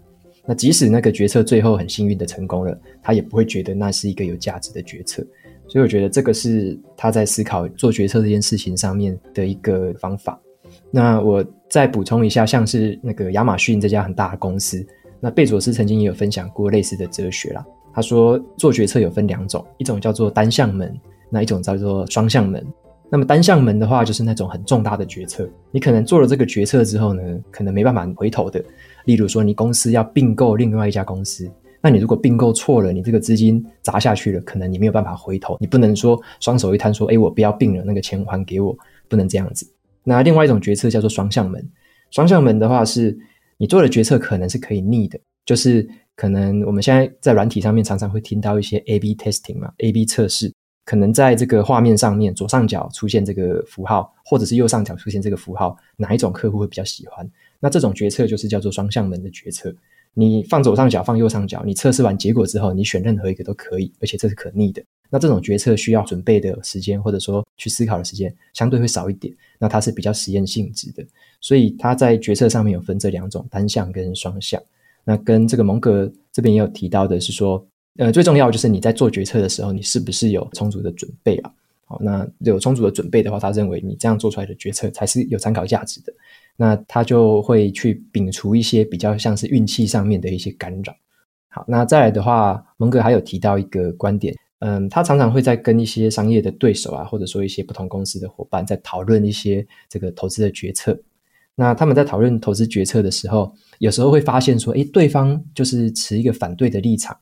[0.46, 5.24] 那即使那个决策最后很幸运的成功了，他也不会觉得那是一个有价值的决策。
[5.66, 10.38] 所以我觉得这个是他在思考做决策这件事情上面的一个方法。
[10.90, 14.87] 那我再补充一下，像是那个亚马逊这家很大的公司，
[15.20, 17.64] 那贝佐斯曾经也有分享过类似的哲学啦。
[17.94, 20.94] 他说做决策有分两种，一种叫做单向门，
[21.30, 22.64] 那一种叫做双向门。
[23.14, 28.61] 那么单向门的话，就是那种很重大的决策，你可能做了这个决策之后呢，可能没办法回头的。
[29.05, 31.48] 例如说，你公司要并购另外一家公司。
[31.81, 38.77] 那你如果并购错了，你这个资金砸下去了，可能你没有办法回头，你不能说双手一摊说，哎，我不要并了，那个钱还给我，
[39.09, 39.64] 不能这样子。
[40.03, 41.64] 那另外一种决策叫做双向门，
[42.11, 43.16] 双向门的话是
[43.59, 50.53] 你做的决策可能是可以逆的，就是可能我们现在在软体上面常常会听到一些 A/B testing 嘛，A/B 测试，
[50.85, 57.29] 可能在这个画面上面左上角出现这个符号，或者是右上角出现这个符号，哪一种客户会比较喜欢？
[57.61, 59.75] 那这种决策就是叫做双向门的决策。
[60.16, 64.81] 你放左上角，放右上角，你测试完结果之后，你选任何一个都可以，而且这是可逆的。
[65.11, 69.35] 那这种决策需要准备的时间，或者说去思考的时间，相对会少一点。
[69.59, 71.05] 那它是比较实验性质的，
[71.40, 74.61] 所以它在决策上面有分这两种，单向跟双向。
[75.05, 77.64] 那跟这个蒙格这边也有提到的是说，
[77.96, 81.52] 呃，最重要就是你在做决策的时候，你是不是有充足的准备啊？
[81.87, 86.12] 好，那有充足的准备的话，他认为你这样做出来的决策才是有参考价值的。
[86.57, 90.94] 那他就会去摒除一些比较像是运气上面的一些干扰。
[91.48, 100.98] 好，那再来的话，蒙格还有提到一个观点，嗯，他常常会在跟一些商业的对手啊，或者说一些不同公司的伙伴在讨论一些这个投资的决策。
[101.54, 107.16] 那他们在讨论投资决策的时候，有时候会发现说，诶，对方就是持一个反对的立场，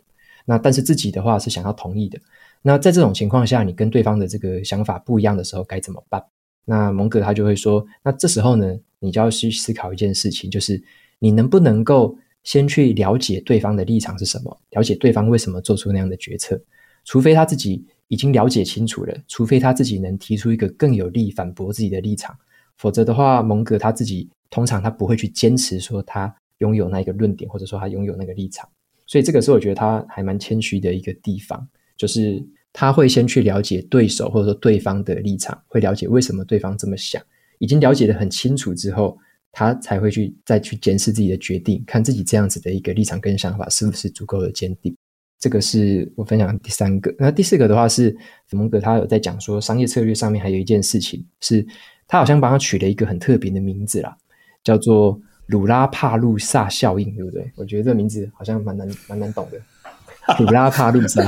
[0.44, 2.18] 那但是自己的话是想要同意的。
[2.62, 6.22] 那在这种情况下，你跟对方的这个想法不一样的时候，该怎么办？
[6.64, 10.80] 那蒙格他就会说，那这时候呢，你就要去思考一件事情，就是
[11.18, 16.60] 你能不能够先去了解对方的立场是什么，了解对方为什么做出那样的决策。
[17.04, 22.36] 除非他自己已经了解清楚了，除非他自己能提出一个更有力反驳自己的立场，
[22.76, 28.68] 否则的话，蒙格他自己通常他不会去坚持说他拥有那一个论点，或者说他拥有那个立场。
[29.12, 32.42] 所以这个是我觉得他还蛮谦虚的一个地方，就是。
[32.74, 37.22] 他会先去了解对手或者说对方的立场，会了解为什么对方这么想，
[37.58, 39.14] 已经了解得很清楚之后，
[39.52, 44.96] 他才会去再去检视自己的决定，看自己这样子的一个立场跟想法是不是足够的坚定。
[45.38, 47.14] 这个是我分享的第三个。
[47.18, 48.16] 那第四个的话是
[48.52, 51.62] 蒙格，他有在讲说商业策略上面还有一件事情，是
[52.08, 54.16] 他好像帮他取了一个很特别的名字啦，
[54.64, 57.50] 叫做鲁拉帕路萨效应，对不对？
[57.56, 59.58] 我觉得这个名字好像蛮难蛮难懂的，
[60.42, 61.22] 鲁拉帕路萨。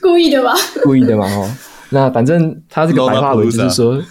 [0.00, 0.52] 故意的吧？
[0.82, 1.50] 故意的嘛，哦，
[1.90, 4.02] 那反正他这个白话文就是说，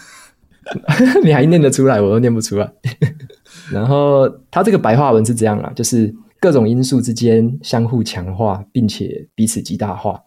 [1.24, 2.72] 你还念得出来，我都念不出来。
[3.72, 10.20] 然后他这个白话文是这样啦，就是各种因素之间相互强化，并且彼此极大化。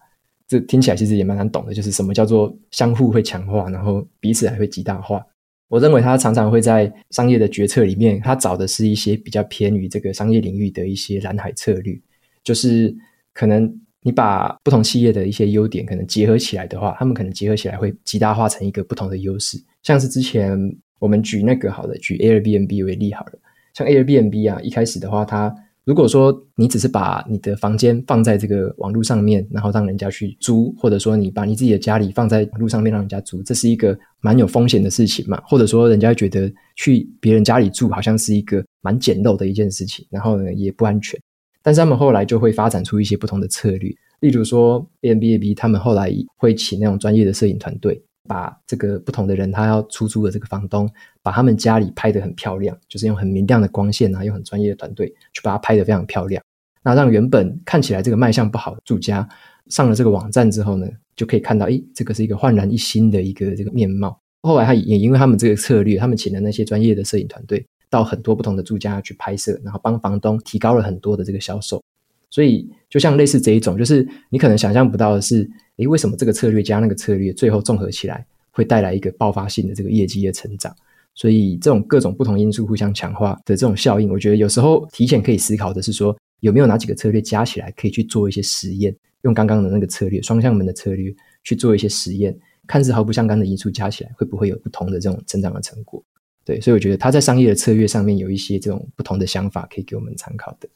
[0.46, 5.24] 这听起来其实也蛮难懂的，就是什么叫做相互会强化，然后彼此还会极大化。
[5.68, 11.98] 我认为他常常会在商业的决策里面，他找的是一些比较偏于这个商业领域的一些蓝海策略，
[12.42, 12.94] 就是
[13.32, 13.80] 可能。
[14.06, 19.58] 你把不同企业的一些优点可能结合起来的话，他们可能结合起来会极大化成一个不同的优势。
[19.82, 20.54] 像是之前
[20.98, 23.32] 我们举那个好的，举 Airbnb 为例好了。
[23.72, 25.50] 像 Airbnb 啊，一开始的话，它
[25.84, 35.38] 如果说你只是把你的房间放在这个网络上面，然后让人家去租，或者说你把你自己的家里放在网络上面让人家租，这是一个蛮有风险的事情嘛。
[35.46, 41.20] 或者说人家觉得去别人家里住好像是一个蛮简陋的一件事情，然后呢也不安全。
[41.62, 50.90] 但是他们后来就会发展出一些不同的策略，例如说 Airbnb 他们后来会请那种专业的摄影团队，把这个不同的人他要出租的这个房东，
[51.22, 56.42] 把他们家里拍得很漂亮，就是用很明亮的光线啊，用很专业的团队去把它拍得非常漂亮。
[56.82, 59.28] 那让原本看起来这个卖相不好的住家
[59.68, 64.18] 上了这个网站之后呢，就可以看到，诶，这个是一个焕然一新的一个这个面貌。
[64.42, 67.64] 后来他也因为他们这个策略，他们请了那些专业的摄影团队。
[67.90, 71.80] 到很多不同的住家去拍摄，然后帮房东提高了很多的这个销售，
[72.28, 80.74] 所以就像类似这一种，就是你可能想象不到的是，诶，为什么这个策略加那个策略，最后综合起来会带来一个爆发性的这个业绩的成长？
[81.14, 91.14] 所以这种各种不同因素互相强化的这种效应，我觉得有时候提前可以思考的是说，有没有哪几个策略加起来可以去做一些实验，用刚刚的那个策略双向门的策略
[91.44, 96.02] 去做一些实验，看似毫不相干的因素加起来会不会有不同的这种增长的成果。
[96.44, 100.68] 对，所以我觉得他在商业的策略上面有一些这种不同的想法，可以给我们参考的。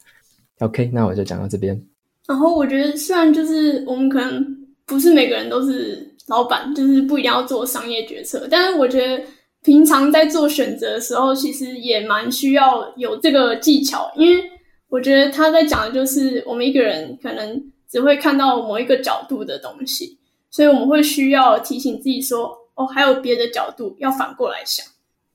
[0.61, 1.81] OK，那我就讲到这边。
[2.27, 4.58] 然后我觉得，虽然就是我们可能
[4.89, 9.23] 不是每个人都是老板，就是不一定要做商业决策，但是我觉得
[9.63, 14.43] 平常在做选择的时候，其实也蛮需要有这个技巧，因为
[14.89, 20.19] 我觉得他在讲的就是我们一个人可能只会看到某一个角度的东西，
[20.51, 24.85] 所以我们会需要提醒自己说，哦，还有别的角度要反过来想。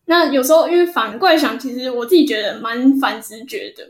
[0.05, 3.87] 那有时候因为反过来想，其实我自己觉得蛮反直觉的。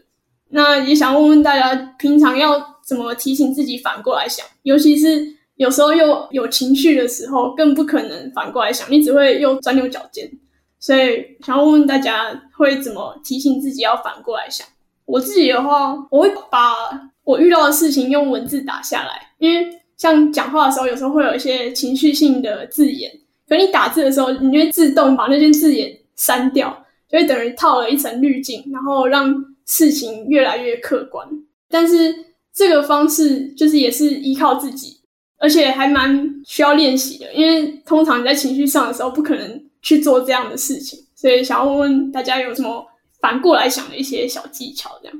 [0.49, 4.45] 那也想问问大家，平常要怎么提醒自己反过来想？
[4.61, 5.25] 尤其是
[5.63, 10.29] 有时候又有情绪的时候，更不可能反过来想，你只会又钻牛角尖。
[10.79, 14.67] 所以想要问问大家，会怎么提醒自己要反过来想？
[15.05, 16.73] 我自己的话，我会把
[17.23, 23.09] 我遇到的事情用文字打下来，因为像讲话的时候，有时候会有一些情绪性的字眼，
[23.47, 29.33] 可你打字的时候，你就会自动把那些字眼删掉，就会等于套了一层滤镜，然后让。
[29.65, 31.25] 事情越来越客观，
[31.69, 32.13] 但是
[32.53, 34.97] 这个方式就是也是依靠自己，
[35.43, 37.33] 而且还蛮需要练习的。
[37.33, 42.87] 因为通常你在情绪上的时候，不可能去做这样的事情，所以想要问问大家有什么
[43.19, 44.89] 反过来想的一些小技巧？
[45.01, 45.17] 这样，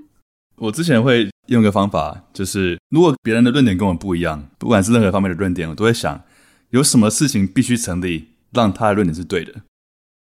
[0.56, 6.24] 我之前会用一个方法，就是如果别人的论点跟我不一样，不管是任何方面的论点，我都会想
[6.70, 9.54] 有什么事情必须成立，让他的论点是对的。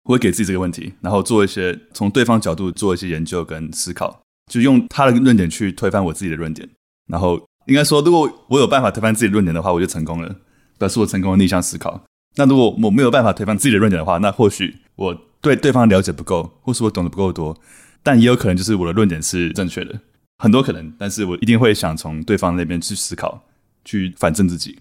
[0.05, 4.19] 我会给自己这个问题，然后做一些从对方角度做一些研究跟思考，
[4.51, 6.67] 就用他的论点去推翻我自己的论点。
[7.07, 10.35] 然后应该说，如果我有办法推翻自己的论点的话，我就成功了，
[10.77, 12.03] 表示我成功的逆向思考。
[12.35, 17.57] 那如果我没有办法推翻自己的论点的话，那或许我对对方了解不够，或是我懂得不够多，
[18.01, 19.99] 但也有可能就是我的论点是正确的，
[20.37, 20.93] 很多可能。
[20.97, 23.43] 但是我一定会想从对方那边去思考，
[23.85, 24.79] 去反证自己。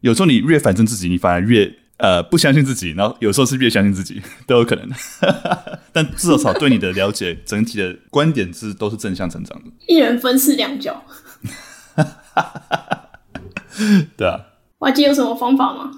[0.00, 1.72] 有时候你越反证自己，你反而越。
[1.98, 4.88] 呃，不相信自己，然后有时候是越相信自己，都有可能。
[5.92, 9.70] 但至少对你的了解，整体的观点是都是正向成长的。
[9.88, 11.02] 一人分饰两角。
[14.16, 14.40] 对啊。
[14.78, 15.90] 瓦基有什么方法吗？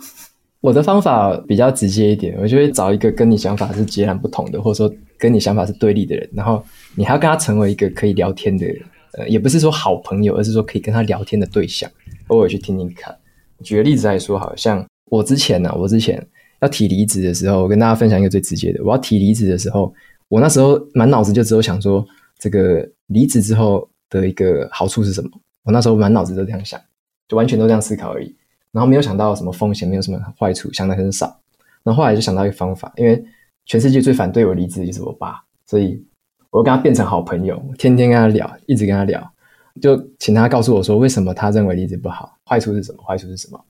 [0.61, 6.62] 我的方法比较直接一点，我就会找一个跟你想法是截然不同的，或者说跟你想法是对立的人，然后
[6.95, 8.82] 你还要跟他成为一个可以聊天的人，
[9.12, 11.91] 呃，也不是说好朋友，而是说可以跟他聊天的对象，
[12.28, 13.16] 偶尔去听听看。
[13.62, 14.84] 举个例子来说，好像。
[15.11, 16.24] 我之前呢、啊，我之前
[16.61, 18.80] 要提离职的时候，我跟大家分享一个最直接的。
[18.84, 19.93] 我要提离职的时候，
[20.28, 22.07] 我那时候满脑子就只有想说，
[22.38, 25.30] 这个离职之后的一个好处是什么？
[25.71, 26.81] 我那时候满脑子都这样想，
[27.29, 28.35] 就完全都这样思考而已。
[28.73, 31.41] 然后没有想到什么风险，没有什么坏处，想的很少。
[31.85, 33.25] 然后后来就想到一个方法，因为
[33.66, 36.05] 全世界最反对我离职的就是我爸，所以
[36.51, 39.33] 我跟他变成好朋友，天天跟他聊，一直跟他聊，
[39.81, 43.03] 就请他告诉我说，为什么他认为离职不好，坏处是什么？
[43.05, 43.64] 坏处是什么？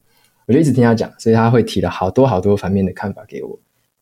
[0.47, 3.59] 我就一直听他讲，所以他会提了好多好多反面的看法给我。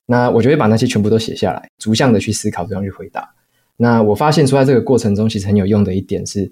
[0.07, 3.28] 那我就会把那些全部都写下来，逐项的去思考，逐项去回答。
[3.76, 6.51] 那我发现出来这个过程中，其实很有用的一点是，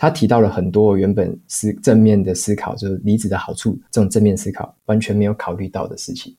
[0.00, 6.32] 他提到了很多原本是正面的思考，就是离职的好处，这种正面思考完全没有考虑到的事情，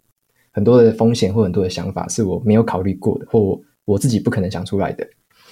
[0.52, 5.06] 很多的风险或很多的想法是我没有考虑过的，或我，自己不可能想出来的。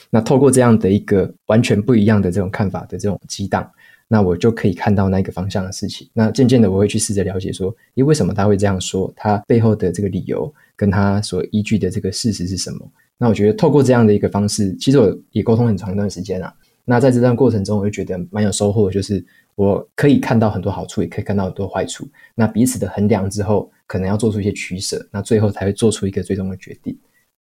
[0.10, 3.70] 那透过这样的一个完全不一样的这种看法的这种激荡。
[4.10, 6.10] 那我就可以看到那一个方向的事情。
[6.14, 9.12] 那渐渐的，我会去试着了解说，诶，为什么他会这样说？
[9.18, 12.90] 他背后的这个理由，跟他所依据的这个事实是什么？
[13.18, 16.54] 那我觉得透过这样的一个方式，其实我也沟通很长一段时间啊。
[16.90, 19.22] 那在这段过程中，我就觉得蛮有收获，就是
[19.56, 22.08] 我可以看到很多好处，也可以看到很多坏处。
[22.34, 26.98] 那彼此的衡量之后，可能要做出一些取舍，那最后才会做出一个最终的决定。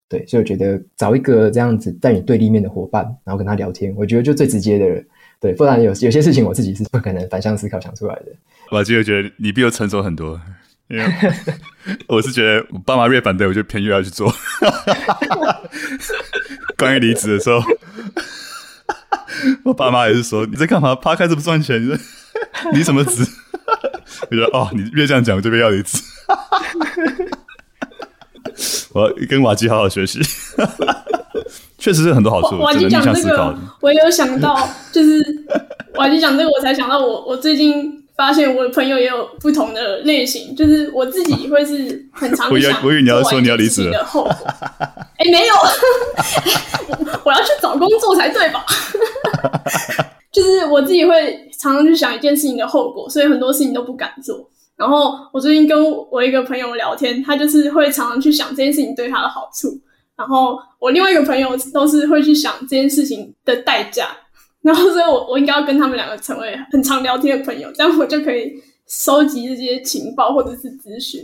[0.09, 5.07] 对，所以我觉得找一个这样子在你对立面的伙伴，然后跟他聊天，我觉得就最直接的人。
[5.38, 8.26] 对，不然有有些事情我自己是不可能反向思考想出来的。
[8.72, 10.40] 我就觉得你比我成熟很多，
[10.88, 11.05] 因为
[12.09, 14.32] 我是觉得我爸妈越反对，我就偏越要去做。
[16.78, 17.61] 关于离职的时候，
[19.64, 20.94] 我爸妈也是说：“你在干嘛？
[20.94, 21.82] 趴开这么赚钱？
[21.82, 21.98] 你
[22.78, 23.26] 你什么职？”
[24.30, 25.98] 我觉得哦，你越这样讲，我就越要离职。
[28.92, 30.20] 我要跟瓦基好好学习。
[31.78, 32.58] 确实是很多好处。
[32.58, 34.56] 瓦基讲这个，我也有想到，
[34.90, 35.22] 就是
[35.94, 44.32] 瓦基讲这个，我才想到我我最近发现我的朋友也有不同的类型，就是我自己会是很常想，我以为你要说你要离职的后果。
[45.18, 45.54] 哎、欸，没有，
[47.24, 48.64] 我要去找工作才对吧？
[50.32, 54.48] 就是我自己会常常去想一件事情的后果，所以很多事情都不敢做。
[54.76, 59.68] 然后我最近跟我一个朋友聊天，他就是会常常去想这件事情对他的好处。
[60.16, 64.08] 然后我另外一个朋友都是会去想这件事情的代价，
[64.66, 68.52] 然后所以我我应该要跟他们两个成为很常聊天的朋友，这样我就可以
[68.88, 71.22] 收集这些情报或者是资讯。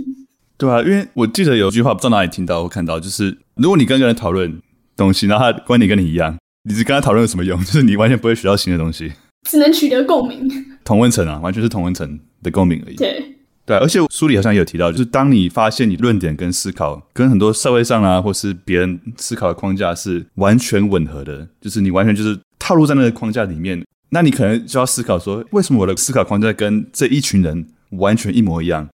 [0.57, 4.63] 对啊，因为我记得有句话不知道哪里听到或看到，就是如果你跟一个人讨论
[4.97, 7.59] 东西，然后他观点跟你一样，你只跟他讨论有什么用？
[7.67, 9.13] 就是你完全不会学到新的东西，
[9.51, 10.49] 只能取得共鸣。
[10.85, 12.95] 同温层啊，完全是同温层的共鸣而已。
[12.95, 13.39] 对。
[13.65, 28.89] 对，而且书里好像也有提到，就是当你发现你论点跟思考跟很多社会上啊，或是别人思考的框架是完全吻合的，就是你完全就是套路在那个框架里面，那你可能就要思考说，为什么我的思考框架跟这一群人完全一模一样，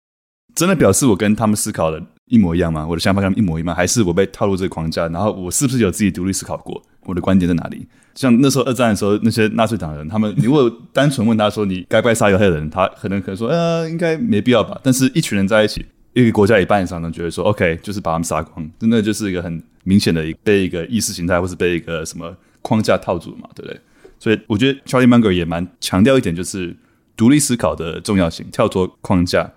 [0.55, 2.88] 真的表示我跟他们思考的一模一样吗？
[2.88, 5.09] 我的想法跟他们一模一样，还是我被套入这个框架？
[5.09, 6.82] 然后我是不是有自己独立思考过？
[7.03, 7.86] 我的观点在哪里？
[8.15, 14.80] 像那时候二战的时候，那些纳粹党人，他们如果单纯问他说你该不该杀犹太人，他可能可能说呃应该没必要吧。
[14.82, 23.79] 但是一群人在一起，一个国家一半以上呢觉得说 OK，就是把他们杀光，真的就是一个很明显的被一个意识形态或是被一个什么框架套住嘛，对不对？
[24.19, 26.75] 所以我觉得 Charlie Munger 也蛮强调一点，就是
[27.15, 29.53] 独立思考的重要性，跳脱框架。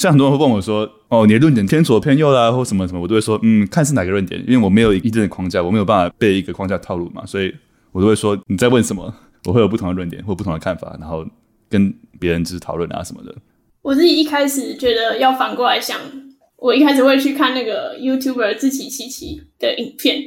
[0.00, 7.54] 像很多人会问我说：“哦，你的论点偏左偏右啦，或什么什么？”我都会说：“嗯，看是哪个论点，因为我没有一定的框架，我没有办法被一个框架套路嘛，所以
[7.92, 11.24] 我都会说你在问什么，我会有不同的论点或不同的看法，然后
[11.68, 13.32] 跟别人就是讨论啊什么的。”
[13.82, 15.96] 我自己一开始觉得要反过来想，
[16.56, 20.20] 我一开始会去看那个 YouTuber 志祺七七的影片，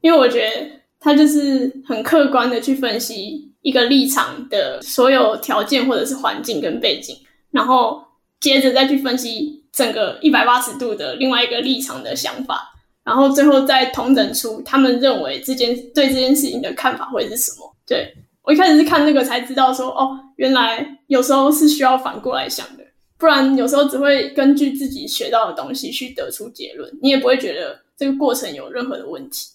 [0.00, 7.16] 因为我觉得他就是很客观的去分析一个立场的所有条件或者是环境跟背景，
[7.50, 8.04] 然后。
[8.40, 12.72] 接着再去分析整个一百八十度的另外一个立场的想法，
[13.04, 17.76] 然后最后再统整出他们认为这件对这件事情的看法会是什么。
[17.86, 22.84] 对，我一开始是看那个才知道说，哦，原来有时候是需要反过来想的，
[23.18, 29.48] 不然有时候只会根据自己学到的东西去得出结论，你也不会觉得这个过程有任何的问题。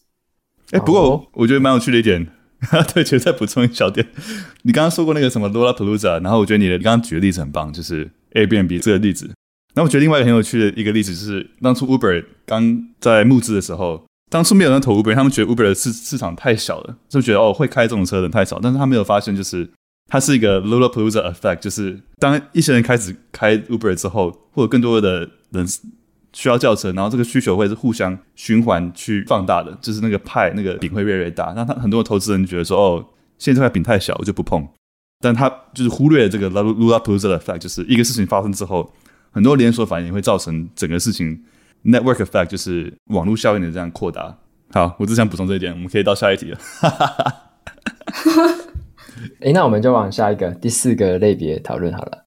[0.71, 2.27] 哎、欸，不过我觉得蛮有趣的一点，
[2.93, 4.05] 对，其实再补充一小点，
[4.63, 9.29] 你刚刚说过那个什么 Lollapalooza，然后我觉得你的你刚刚举的例子很棒，就是 Airbnb 这个例子，
[9.75, 19.69] 那我觉得另外一个很有趣的一个例子就是，当初 Uber 刚在募资的时候，当初没有人投 Uber，他们觉得 Uber 的市市场太小了，就觉得哦会开这种车的人太少，但是他没有发现，就是
[20.09, 25.65] 它是一个 Lollapalooza effect，就是当一些人开始开 Uber 之后，或者更多的人
[26.35, 31.53] 需要叫车，然后这个需求会是互相循环去放大的，就是那个派那个饼会越来越大。
[31.55, 33.05] 那他很多投资人觉得说，哦，
[33.37, 34.67] 现在这块饼太小，我就不碰。
[35.21, 38.91] 但他就是忽略了这个 Lollapalooza 的 effect，就是一个事情发生之后，
[39.31, 41.41] 很多连锁反应会造成整个事情
[41.85, 44.37] network effect，就是网络效应的这样扩大。
[44.73, 46.59] 好，我只想补充这一点，我们可以到下一题了。
[49.39, 52.25] 哎，那我们就往下一个第四个类别讨论好了，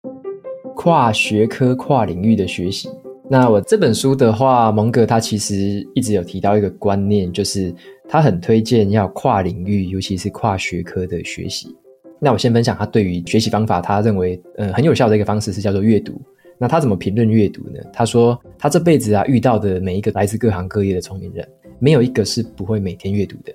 [0.75, 2.89] 跨学科、跨领域的学习。
[3.31, 7.75] 那我这本书的话，蒙格他其实一直有提到一个观念，就是
[8.09, 11.77] 他很推荐要跨领域，尤其是跨学科的学习。
[12.19, 16.19] 那我先分享他对于学习方法，他认为呃很有效的一个方式是叫做阅读。
[16.57, 17.79] 那他怎么评论阅读呢？
[17.93, 21.47] 他说他这辈子啊遇到的每一个来自各行各业的聪明人，
[21.79, 23.53] 没有一个是不会每天阅读的。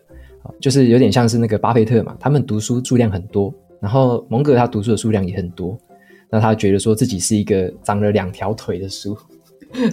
[0.60, 3.52] 就是有点像是那个巴菲特嘛，他们读书数量很多，
[3.82, 5.76] 然后蒙格他读书的数量也很多。
[6.30, 9.18] 那他觉得说自己是一个长了两条腿的书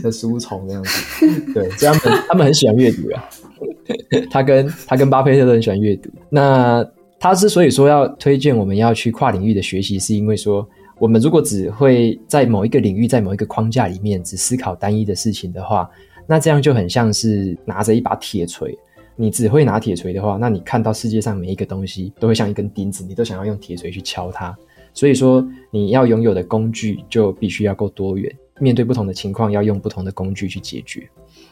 [0.02, 1.52] 的书虫这样子。
[1.52, 3.28] 对，这样他们他们很喜欢阅读啊。
[4.30, 6.10] 他跟他跟巴菲特都很喜欢阅读。
[6.28, 6.84] 那
[7.18, 10.66] 他之所以说要推荐我们要去跨领域的学习，是因为说，
[10.98, 15.90] 我们如果只会在某一个领域，在某一个框架里面只思考单一的事情的话，
[16.26, 18.76] 那这样就很像是拿着一把铁锤。
[19.16, 24.56] 你只会拿铁锤的话，那你看到世界上每一个东西都会像一根钉子，你都想要用铁锤去敲它。
[24.94, 31.08] 所以说，你要拥有的工具就必须要够多元，面对不同的情况，要用不同的工具去解决。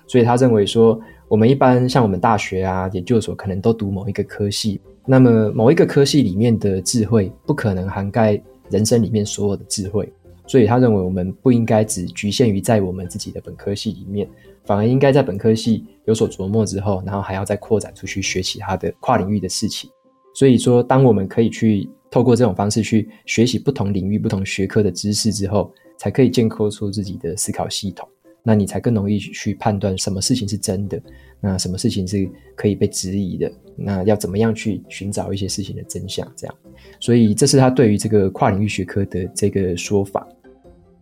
[0.07, 4.81] 所以他认为说，我们一般像我们大学啊、研究所，可能都读某一个科系。
[5.05, 8.41] 那么某一个科系里面的智慧不可能涵盖
[8.71, 10.07] 人生里面所有的智慧，
[10.47, 14.29] 所以他认为我们不应该只局限于在我们自己的本科系里面，
[14.65, 19.89] 反而应该在本科系有所琢磨之后，然后还要再扩展出去学其他的跨领域的事情。
[20.35, 28.09] 所以说，当我们可以去透过这种方式去学习不同领域、不同学科的知识之后，才可以建构出自己的思考系统。
[28.42, 30.99] 那你才更容易去判断什么事情是真的，
[31.38, 36.26] 那什么事情是可以被质疑的，那要怎么样去寻找一些事情的真相？
[36.34, 36.55] 这样，
[36.99, 40.26] 所以这是他对于这个跨领域学科的这个说法。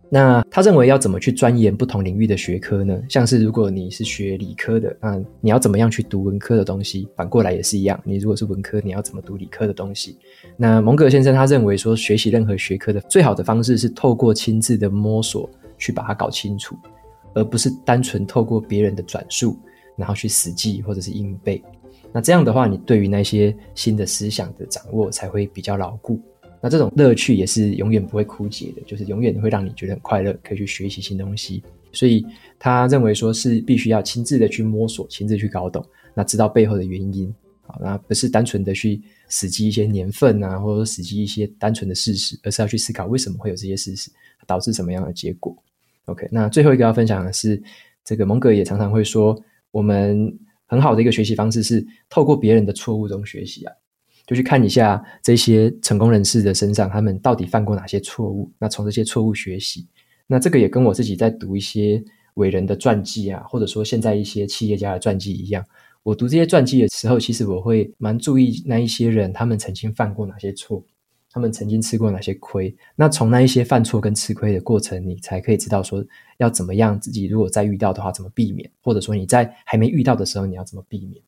[0.09, 3.01] 那他认为要怎么去钻研不同领域的学科呢？
[3.09, 7.07] 像是如果你是学理科的，那你要怎么样去读文科的东西？
[7.15, 10.17] 反过来也是一样，你如果是文科，你要怎么读理科的东西？
[10.55, 16.75] 那蒙格先生他认为说，学习任何学科的最好的方式是透过亲自的摸索去把它搞清楚。
[17.33, 19.55] 而不是单纯透过别人的转述，
[19.95, 21.63] 然后去死记或者是硬背。
[22.11, 26.19] 那这样的话，你对于那些新的思想的掌握才会比较牢固。
[26.61, 31.63] 那这种乐趣也是永远不会枯竭的，就是永远会让你觉得很快乐，可以去学习新东西。
[31.91, 32.25] 所以
[32.59, 35.83] 他认为说是必须要亲自的去摸索，亲自去搞懂，
[36.13, 37.33] 那知道背后的原因。
[37.61, 44.09] 好，那不是单纯的去死记一些年份啊，或者说死记一些单纯的事实，而是要去思考为什么会有这些事实，
[44.45, 45.55] 导致什么样的结果。
[46.05, 47.61] OK，那最后一个要分享的是，
[48.05, 49.37] 这个蒙格也常常会说，
[49.71, 50.33] 我们
[50.65, 53.73] 很好的一个学习方式是透过别人的错误中学习啊，
[54.27, 59.87] 就去看一下这些成功人士的身上，他们到底犯过哪些错误，那从这些错误学习，
[60.27, 62.03] 那这个也跟我自己在读一些
[62.33, 65.65] 伟人的传记啊，或者说现在一些企业家的传记一样。
[66.03, 70.81] 我读这些传记的时候，其实我会蛮注意那一些人，他们曾经犯过哪些错，
[71.31, 72.75] 他们曾经吃过哪些亏。
[72.95, 76.05] 那从那一些犯错跟吃亏的过程，你才可以知道说
[76.37, 81.21] 要怎么样自己如果再遇到的话怎么避免，或者说你在还没遇到的时候你要怎么避免。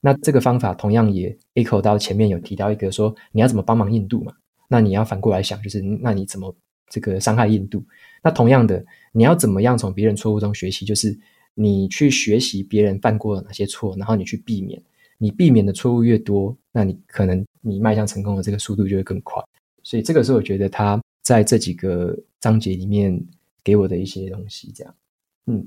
[0.00, 4.32] 那这个方法同样也 echo 到前面有提到一个说你要怎么帮忙印度嘛？
[4.68, 6.54] 那你要反过来想，就是那你怎么
[6.88, 7.84] 这个伤害印度？
[8.22, 10.84] 那同样的，你要怎么样从别人错误中学习？
[10.84, 11.16] 就是
[11.54, 14.82] 你去学习别人犯过哪些错，然后你去避免。
[15.18, 19.42] 你避免的错误越多，那你可能你迈向成功的这个速度就会更快。
[19.82, 23.18] 所以这个是我觉得他在这几个章节里面
[23.64, 24.70] 给我的一些东西。
[24.72, 24.94] 这样，
[25.46, 25.66] 嗯，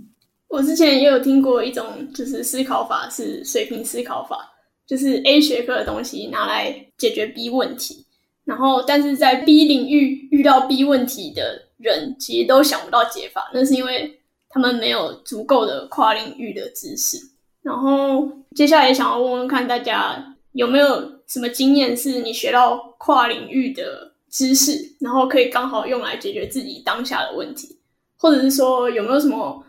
[0.49, 4.51] 我之前也有听过一种就是思考法是水平思考法，
[4.85, 8.05] 就是 A 学科的东西拿来解决 B 问题，
[8.43, 11.69] 然后但是在 B 领域遇到 B 问题的。
[11.79, 14.13] 人其实都想不到解法，那是因为
[14.49, 17.17] 他们没有足够的跨领域的知识。
[17.61, 20.21] 然后接下来也想要问问看大家
[20.51, 27.79] 有没有什么经验，是你学到跨领域的知识，然后可以刚好用来解决自己当下的问题，
[28.17, 29.63] 或者是说有没有什么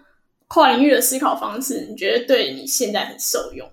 [0.50, 3.66] 跨领域的思考方式，你觉得对你现在很受用？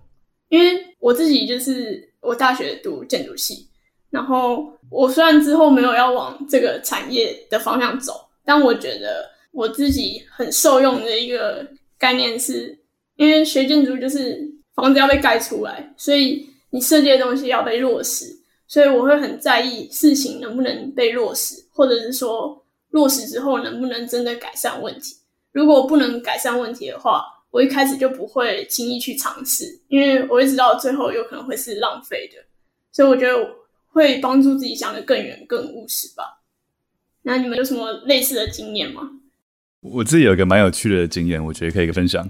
[0.50, 3.68] 因为我自己就是我大学读建筑系，
[4.12, 8.14] 然后我虽然之后没有要往这个产业的方向走。
[8.46, 11.68] 但我觉得我自己很受用的一个
[11.98, 12.80] 概念是，
[13.18, 14.40] 因为学建筑就是
[14.74, 18.26] 房子要被盖出来，所以你设计的东西要被落实，
[18.66, 25.18] 所以我会很在意事情能不能被落实，或者是说落实之后能不能真的改善问题。
[25.58, 32.36] 如果不能改善问题的话，我一开始就不会轻易去尝试，因为我会知道最后有可能会是浪费的。
[32.92, 33.36] 所以我觉得
[33.88, 36.44] 会帮助自己想得更远、更务实吧。
[37.24, 39.10] 那你们有什么类似的经验吗？
[39.82, 42.24] 我自己有一个蛮有趣的经验，我觉得可以分享。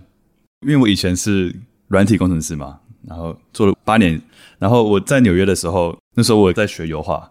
[0.62, 1.54] 因为我以前是
[1.90, 4.22] 软体工程师嘛，然后做了八年。
[4.58, 7.30] 然后我在纽约的时候，那时候我在学油画，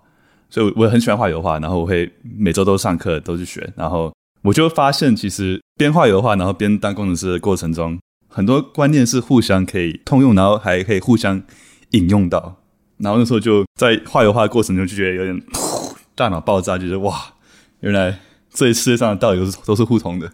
[0.51, 1.59] 所以我很喜欢画油画。
[1.59, 3.73] 然后我会每周都上课，都去学。
[3.75, 4.15] 然后
[4.47, 11.43] 我就发现，其实边画油画，然后边当工程师的过程中，很多观念是互相可以通用，然后还可以互相
[11.91, 12.63] 引用到。
[12.99, 15.43] 然后那时候就在画油画的过程中，就觉得有点
[16.15, 17.35] 大脑爆炸，就觉得哇！
[17.81, 18.21] 原来
[18.51, 20.33] 这世界上的道理都是都是互通的，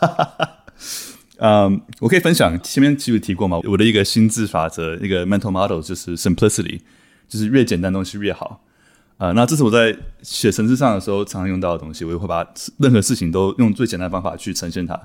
[1.38, 6.80] 嗯、um,，我可以分享前面其实提过嘛，我的一个心智法则，一个 mental model 就是 simplicity，
[7.28, 8.64] 就是越简单东西越好
[9.18, 9.32] 啊。
[9.32, 12.46] 那这是我在写程式上的时候常常用到的东西，我也会把
[12.78, 14.98] 任何事情都用最简单的方法去呈现它，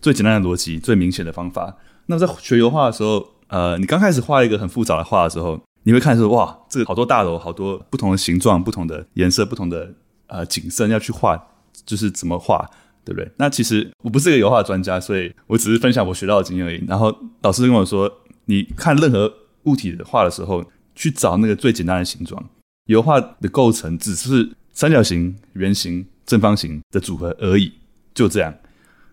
[0.00, 1.76] 最简单的逻辑，最明显的方法。
[2.06, 9.94] 那在学油画的时候，呃，你刚开始画一个很复杂的画的时候，你会看说哇，这个好多大楼，好多不同的形状，不同的颜色，不同的。
[10.28, 11.38] 呃，景色要去画，
[11.84, 12.66] 就是怎么画，
[13.04, 13.30] 对不对？
[13.36, 16.82] 那其实我不是一个油画专家，所以我只是分享我学到的经验而已。
[16.88, 18.10] 然后老师跟我说，
[18.46, 19.30] 你看任何
[19.64, 22.42] 物体的画的时候，去找那个最简单的形状。
[22.86, 27.72] 油画的构成只是三角形、圆形、正方形的组合而已，
[28.14, 28.54] 就这样。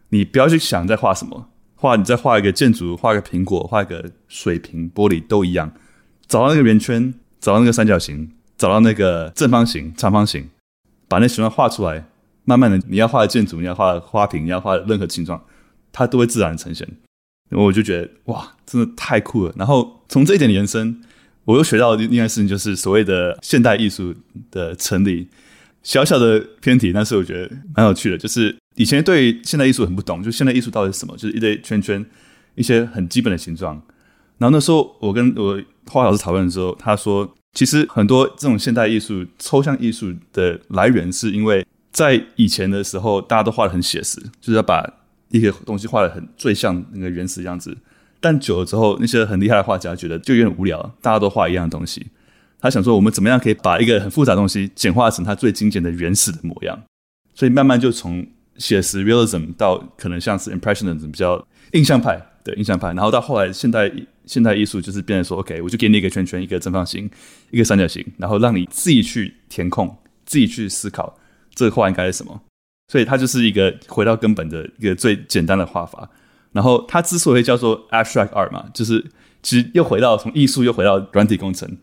[0.10, 5.72] 你不要去想在画什么，画你再画一个建筑，画个苹果，画一个水瓶、玻璃都一样。
[6.28, 10.50] 找到那个圆圈，找到那个三角形，找到那个正方形、长方形。
[11.08, 12.06] 把那形状画出来，
[12.46, 15.44] 慢慢的，你要画的建筑，你要画的花瓶，你要画的任何形状，
[15.92, 16.88] 它都会自然呈现。
[17.50, 19.54] 我就觉得哇，真的太酷了。
[19.58, 21.02] 然后从这一点延伸，
[21.46, 24.14] 我又学到另一件事情，就是所谓的现代艺术
[24.52, 25.28] 的成立。
[25.82, 28.18] 小小的偏题，但是我觉得蛮有趣的。
[28.18, 31.16] 就是以前对现代艺术很不懂，就现代艺术到底是什么？
[31.18, 32.06] 就是一堆圈圈，
[32.56, 33.82] 一些很基本的形状。
[34.38, 37.34] 然后那时候我跟我画老师讨论的时候，他说。
[37.52, 44.88] 其实很多这种现代艺术、抽象艺术的来源，是因为在以前的时候，大家都画的很写实，就是要把
[45.30, 47.76] 一个东西画的很最像那个原始样子。
[48.20, 52.08] 但久了之后，那些很厉害的画家觉得就有点无聊，大家都画一样的东西。
[52.60, 56.82] 他想说，我们怎么样可以把一个很复杂的东西简化成它最精简的原始的模样？
[57.34, 58.26] 所以慢慢就从
[58.58, 63.92] 写实 （realism） 到可能像是 impressionism 比较印象派的印象派，然后到后来现代。
[64.26, 67.10] 现代艺术就是变成说，OK，我就给你一个圈圈，一个正方形，
[67.50, 69.88] 一个三角形，然后让你自己去填空，
[70.24, 71.18] 自己去思考
[71.56, 72.40] 这个画应该是什么。
[72.90, 76.08] 所以它就是一个回到根本的一个最简单的画法。
[76.52, 79.06] 然后它之所以叫做 abstract art 嘛，就是
[79.42, 81.78] 其实又回到从艺术又回到软体工程。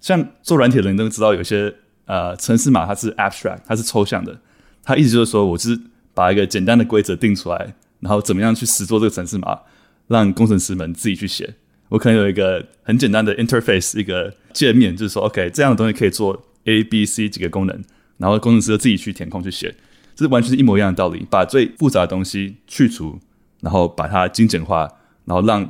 [0.00, 1.74] 像做软体的人都知道，有些
[2.06, 4.40] 呃程式码它是 abstract，它是抽象的。
[4.82, 5.78] 它意思就是说，我是
[6.12, 9.60] 把一个简单的规则定出来，然后怎么样去实做这个程式码，
[10.08, 11.54] 让工程师们自己去写。
[11.88, 17.82] 我可能有一个很简单的 interface，一个界面，就是说，OK，这样的东西可以做 A、B、C 几个功能，
[18.16, 19.74] 然后工程师自己去填空去写。
[20.16, 23.20] 这是完全是一模一样的道理，把最复杂的东西去除，
[23.62, 24.86] 然后把它精简化，
[25.24, 25.66] 然后让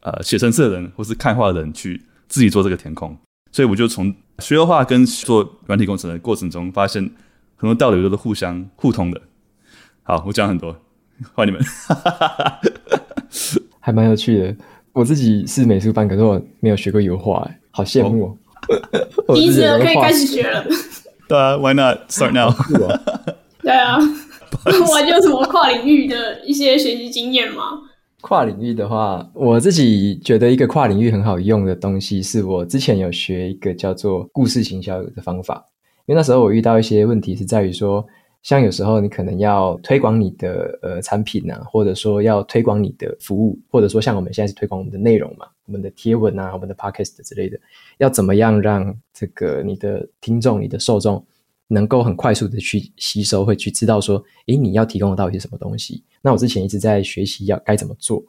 [0.00, 3.16] 呃写程式的人或是看画的人去自己做这个填空。
[3.50, 7.02] 所以我就从学画跟做软体工程的过程中，发现
[7.56, 9.18] 很多道理都是互相互通的。
[10.02, 10.76] 好，我讲很多，
[11.32, 11.60] 换你们，
[13.80, 14.54] 还蛮有趣的。
[14.92, 19.34] 我自己是美术班，可是我没有学过油画，哎，好羡慕哦！
[19.34, 20.64] 第一次可以开始学了。
[21.28, 22.52] 对啊，Why not start now？
[23.62, 23.98] 对啊，
[24.64, 27.62] 我有什么跨领域的一些学习经验吗？
[28.20, 35.66] 跨领域的话，我自己觉得一个跨领域很好用的东西，是我之前有学一个叫做故事行销的方法。
[36.06, 38.06] 因为那时候我遇到一些问题，是在于说。
[38.42, 47.58] 像有时候你可能要推广你的呃产品啊，或者说要推广你的服务，或者说像我们现在是推广我们的内容嘛，我们的贴文啊，我们的 podcast 之类的，
[47.98, 51.26] 要怎么样让这个你的听众、你的受众
[51.68, 56.02] 能够很快速的去吸收，会去知道说，诶，你要提供的到底是什么东西？
[56.22, 58.22] 那我之前一直在学习要该怎么做。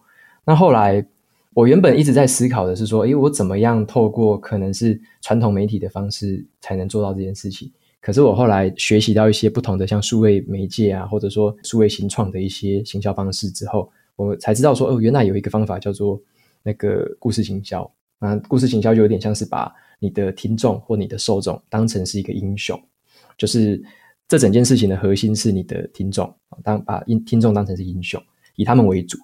[0.45, 1.05] 那后来
[1.53, 7.71] 我原本一直在思考的是说，诶，我怎么样透过可能是传统媒体的方式才能做到这件事情？
[7.99, 16.19] 可是我后来学习到一些不同的像数位媒介啊，或者说数位新创的一些行销方式之后，我才知道说哦，原来有一个方法叫做
[16.63, 17.89] 那个故事行销。
[18.19, 22.79] 那故事行销就有点像是把你的听众或你的受众当成是一个英雄，
[23.38, 23.81] 就是
[24.27, 26.33] 这整件事情的核心是你的听众，
[26.63, 28.21] 当把听听众当成是英雄，
[28.55, 29.17] 以他们为主。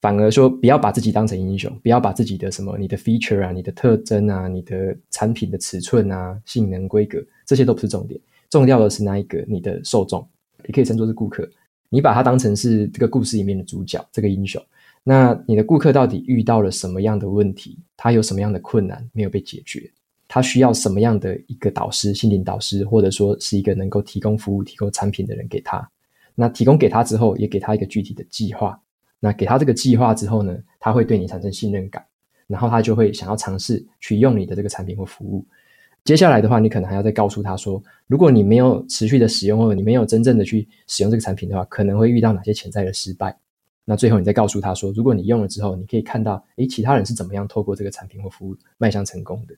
[0.00, 8.20] 反而说，不要把自己当成英雄，不要把自己的什么、你的 feature 啊、你的特征啊、你的产品的尺寸啊、性能规格，这些都不是重点。
[8.50, 10.28] 重要的是那一个你的受众，
[10.66, 11.48] 也可以称作是顾客。
[11.88, 14.60] 你把他当成是这个故事里面的主角，这个英雄。
[15.04, 17.78] 那你的顾客到底遇到了什么样的问题？
[17.96, 19.88] 他有什么样的困难没有被解决？
[20.34, 25.86] 他需要什么样的一个导师、心灵导师，或者说是一个能够提供服务、提供产品的人给他？
[26.34, 28.80] 那提供给他之后，也给他一个具体的计划。
[29.20, 32.02] 那给他这个计划之后呢，他会对你产生信任感，
[32.46, 35.44] 然后他就会想要尝试去用你的这个产品或服务。
[36.02, 43.38] 接下来的话，你可能还要再告诉他说，如果你没有持续的使用，或者你没有真正的去使用这个产品的话，可能会遇到哪些潜在的失败。
[43.84, 49.54] 那最后你再告诉他说，如果你用了之后，你可以看到，诶，其他人是怎么样透过这个产品或服务迈向成功的。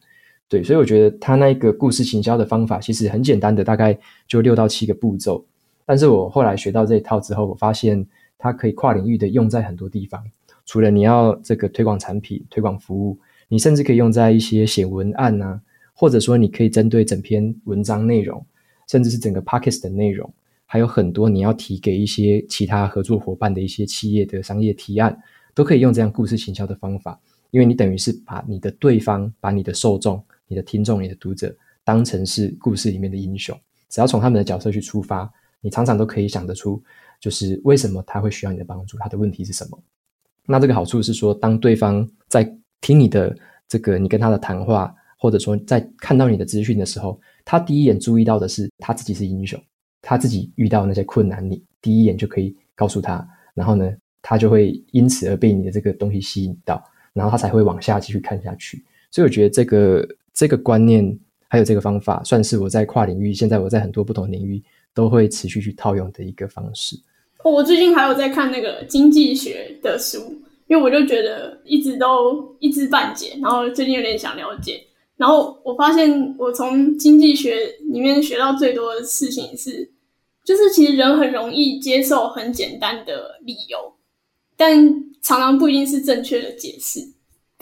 [0.49, 5.45] 对，所以我觉得他那个故事行销的方法其实很简单的，大概就六到七个步骤。
[5.87, 8.07] 但是我后来学到这一套之后，我发现。
[8.37, 10.23] 它可以跨领域的用在很多地方，
[10.67, 13.19] 除了你要这个推广产品、推广服务，
[13.49, 15.59] 你甚至可以用在一些写文案啊，
[15.95, 18.45] 或者说你可以针对整篇文章内容，
[18.87, 20.31] 甚至是整个 podcast 的内容，
[20.67, 25.17] 还有很多你要提给一些其他合作伙伴的一些企业的商业提案，
[25.55, 27.19] 都可以用这样故事行销的方法，
[27.51, 35.31] 因为你等于是把你的对方、把你的受众、你的听众、你的读者当成是故事里面的英雄，只要从他们的角色去出发，
[35.61, 36.83] 你常常都可以想得出。
[37.21, 38.99] 就是为什么他会需要你的帮助？
[38.99, 39.83] 他的问题是什么？
[40.47, 42.45] 那这个好处是说，当对方在
[42.83, 43.35] 听你的
[43.67, 49.59] 这个你跟他的谈话，或者说在看到你的资讯的时候，他第一眼注意到的是他自己是英雄，
[50.03, 53.91] 他自己遇到那些困难，你第一眼就可以告诉他，然后呢，
[54.21, 56.85] 他就会因此而被你的这个东西吸引到，
[57.15, 58.85] 然后他才会往下继续看下去。
[59.11, 61.19] 所以我觉得这个这个观念
[61.49, 64.63] 还有这个方法，算是我在跨领域，现在我在很多不同领域
[64.93, 66.97] 都会持续去套用的一个方式。
[67.45, 70.19] 哦我最近还有在看那个经济学的书，
[70.67, 74.83] 因为我就觉得一直都一知半解，然后最近有点想了解。
[75.17, 77.55] 然后我发现，我从经济学
[77.93, 79.89] 里面学到最多的事情是，
[80.43, 83.79] 就是其实人很容易接受很简单的理由，
[84.57, 84.85] 但
[85.23, 86.99] 常常不一定是正确的解释。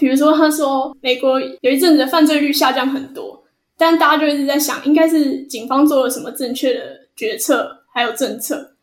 [0.02, 3.40] 比如说，他说美国有一阵子犯罪率下降很多，
[3.78, 6.80] 但大家就一直在想，应该是警方做了什么正确的
[7.14, 8.74] 决策，还有政策。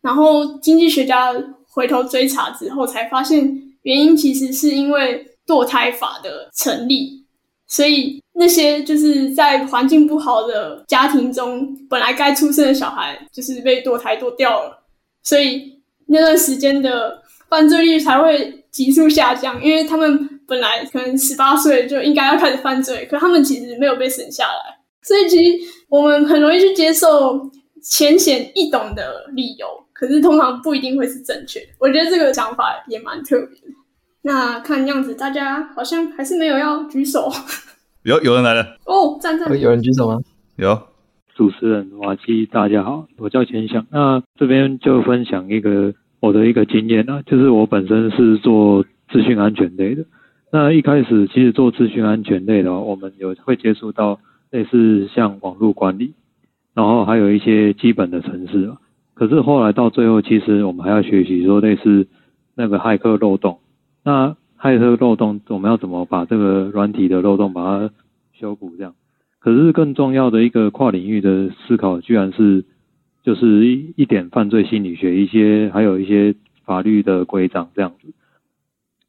[0.00, 1.34] 然后经济学家
[1.66, 3.40] 回头追查之后，才发现
[3.82, 7.24] 原因其实是因为堕胎法的成立，
[7.66, 14.84] 所以那些就是在环境不好的家庭中，本来该出生的小孩就是被堕胎堕掉了，
[15.24, 27.40] 所以那段时间的犯罪率才会急速下降，因为他们本来可能十八岁就应该要开始犯罪，可他们其实没有被审下来，所以其实我们很容易去接受
[27.82, 29.66] 浅显易懂的理由。
[29.92, 33.74] 可是通常不一定会是正确的，我觉得这个想法也蛮特别的。
[34.22, 37.30] 那看样子大家好像还是没有要举手。
[38.02, 39.48] 有有人来了哦，站站。
[39.58, 40.18] 有人举手吗？
[40.56, 40.78] 有。
[41.36, 43.84] 主持人瓦基，大家好，我叫钱翔。
[43.90, 50.04] 那这边就分享一个我的一个经验啊，就是我本身是做资讯安全类的。
[50.54, 54.20] 那一开始其实做资讯安全类的，我们有会接触到
[54.52, 56.14] 类似像网络管理，
[56.74, 58.72] 然后还有一些基本的程式
[59.14, 62.06] 可是后来到最后，其实我们还要学习说类似
[62.54, 63.58] 那个骇客漏洞。
[64.04, 67.90] 那骇客漏洞，我们要怎么把这个软体的漏洞把它
[68.32, 68.76] 修补？
[68.78, 68.94] 这样。
[69.40, 72.64] 可是更重要的一个跨领域的思考，居然是
[73.24, 78.14] 就是一一点犯罪心理学，一些还有一些法律的规章这样子。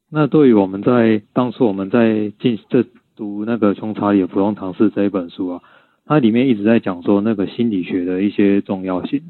[0.08, 2.84] 那对于我们在当初我们在进这
[3.16, 5.62] 读那个穷查理的普通常识这一本书啊，
[6.04, 9.22] 它里面一直在讲说那个心理学的一些重要性。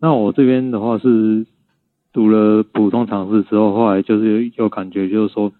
[0.00, 1.44] 那我这边的话是
[2.12, 5.52] 读了普通常识之后，后来就是有感觉，就是说，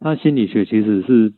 [0.00, 1.32] 它心理学其实是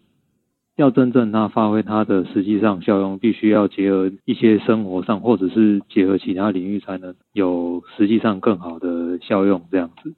[0.76, 10.14] 要真正它发挥它的实际上效用，必须要结合一些生活上或者是结合其他领域，才能有实际上更好的效用这样子。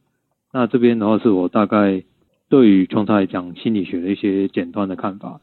[0.51, 2.05] 那这边的话是我大概。
[2.49, 5.41] 对于从他来讲心理学的一些简单的看法，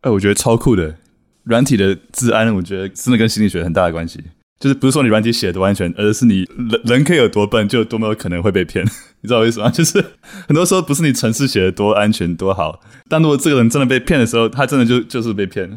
[0.00, 0.96] 哎，我觉得超酷的。
[1.44, 4.20] 软体的治安，我觉得真的跟心理学很大的关系。
[4.58, 8.84] 就是不是说你软体写的多安全，而是你人人可以有多笨，就多么有可能会被骗。
[9.20, 9.68] 你知道我意思吗？
[9.70, 10.02] 就是
[10.48, 15.70] 很多时候不是你程式写的多安全多好，但如果这个人真的被骗的时候，他真的就就是被骗。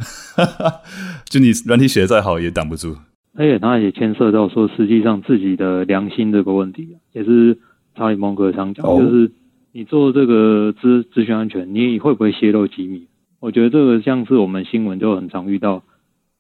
[1.29, 2.95] 就你软体写的再好，也挡不住。
[3.37, 7.55] 而且他也牵涉到说，实际上自己的良心这个问题，也是
[7.95, 9.31] 查理蒙格常讲，哦、就是。
[9.71, 13.07] 你做这个资资讯安全，你会不会泄露机密？
[13.39, 15.83] 我觉得这个像是我们新闻就很常遇到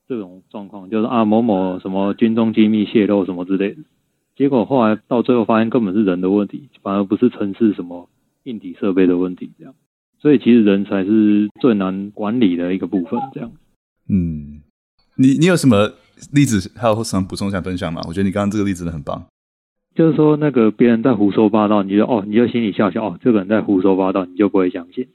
[0.07, 3.77] 这种状况，就是啊某某什么军中机密泄露什么之类的，
[4.35, 8.09] 结果后来到最后发现根本是人的问题，反而不是城市什么
[8.43, 9.73] 硬体设备的问题，这样。
[10.21, 13.51] 所以其实人才是最难管理的一个部分，这样。
[14.09, 14.61] 嗯，
[15.15, 15.93] 你你有什么
[16.33, 18.01] 例子，还有什么补充想分享吗？
[18.07, 19.25] 我觉得你刚刚这个例子很棒。
[19.95, 25.07] 就是说，那个别人在胡说八道，你就哦，你就心里笑笑哦，这个人在胡说八道，你就不会相信。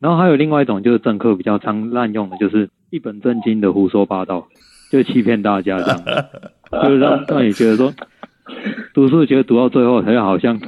[0.00, 4.48] 然后还有另外一种，就是政客比较常滥用的，就是一本正经的胡说八道，
[4.92, 6.02] 就欺骗大家这样，
[6.84, 7.92] 就是让让你觉得说，
[8.94, 10.60] 读书觉得读到最后，好像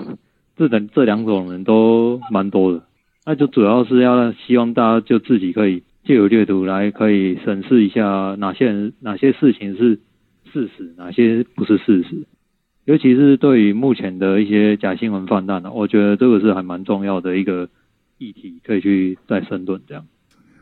[0.57, 2.83] 这等这两种人都蛮多的。
[3.27, 10.01] 那就主要是要希望大家就自己可以借由阅读来可以审视一下哪些人哪些事情是
[10.53, 12.25] 事实，哪些不是事实。
[12.91, 17.68] 尤其是对于目前的一些假新闻泛滥呢，我觉得这个是还蛮重要的一个
[18.18, 20.05] 议题，可以去再深论这样。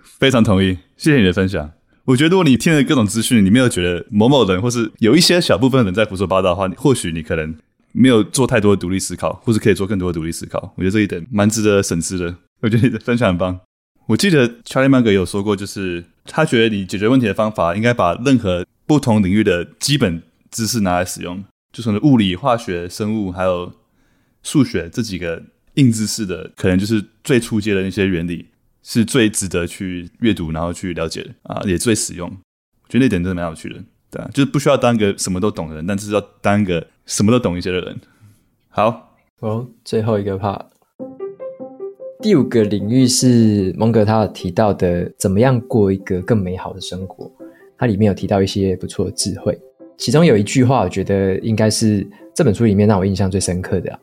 [0.03, 1.71] 非常同意，谢谢你的分享。
[2.05, 7.57] 我觉得如果你听了各种资讯，你没有觉得某某人或是有一些小部分人在胡说八道的话，或许你可能
[7.93, 10.75] 没有做太多的独立思考，或是可以做更多的独立思考。
[10.77, 12.37] 我觉得这一点蛮值得审视的。
[12.61, 13.59] 我觉得你的分享很棒。
[14.07, 20.21] 我记得 Charlie Mag 有说过，就是他觉得你解决问题的方法应该把任何不同领域的基本
[20.51, 21.43] 知识拿来使用。
[21.79, 23.73] 就是物理、化学、生物，还有
[24.43, 25.41] 数学这几个
[25.75, 28.49] 硬知识的，可能就是最初阶的那些原理，
[28.83, 32.29] 是最值得去阅读，然后去了解的啊，也最实用。
[32.29, 33.77] 我觉得那点真的蛮有趣的，
[34.11, 37.97] 对啊，就是不需要当一个什么都懂的人，但是要当一个什么都懂一些的人。
[38.71, 40.67] 好，哦，最后一个 part，
[42.21, 47.31] 第五个领域是蒙格他提到的，怎么样过一个更美好的生活？
[47.77, 49.57] 它里面有提到一些不错的智慧。
[49.99, 53.99] 其中有一句话，我觉得应该是这本书里面让我印象最深刻的。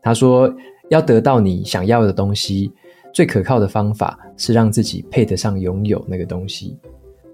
[0.00, 0.50] 他说
[0.88, 2.70] ：“要得到你想要的东西，
[3.12, 6.78] 最可靠的方法是让自己配得上拥有那个东西。”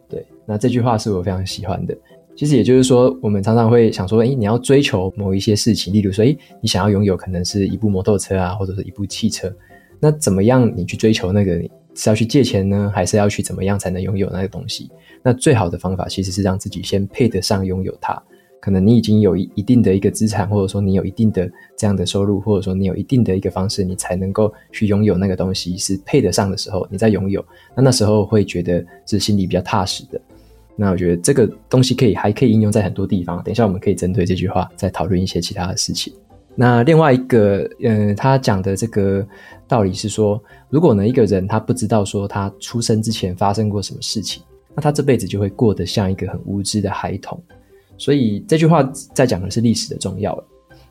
[0.08, 1.96] 对，那这句话是我非常喜欢的。
[2.34, 9.54] 其实也就是说，我们常常会想说：“诶，你要追求某一些事情，例如说，诶，你想要拥有可能是一部摩托车啊，或者是一部汽车。
[10.00, 11.62] 那怎么样你去追求那个？
[11.98, 14.88] 是要去借钱呢，还是要去怎么样才能拥有那个东西？”
[15.20, 18.22] 那最好的方法其实是让自己先配得上拥有它。
[18.60, 27.44] 可能你已经有一一定的一个资产，或者说你有一定的这样的收入，或者说你有一定的一个方式，你才能够去拥有那个东西是配得上的时候，你再拥有，
[27.74, 30.20] 那那时候会觉得是心里比较踏实的。
[30.76, 33.42] 那我觉得这个东西可以还可以应用在很多地方。
[33.42, 36.12] 等一下我们可以针对这句话再讨论一些其他的事情。
[36.60, 39.24] 那另外一个，嗯、他讲的这个
[39.68, 44.42] 道理是说，如果呢一个人他不知道说他出生之前发生过什么事情。
[44.74, 47.40] 那他这辈子就会过得像一个很无知的孩童，
[47.96, 48.82] 所以这句话
[49.12, 50.36] 在讲的是历史的重要。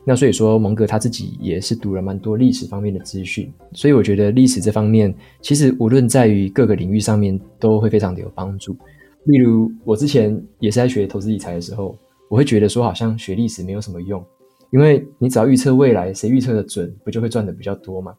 [0.04, 8.74] 那所以说，蒙格他自己也是读了蛮多历史方面的资讯，所以我觉得历史这方面其实无论在于各个领域上面都会非常的有帮助。
[9.24, 11.96] 例如我之前也是在学投资理财的时候，
[12.28, 14.22] 我会觉得说好像学历史没有什么用，
[14.70, 18.14] 因为你只要预测未来，谁预测的准，不就会赚的比较多吗？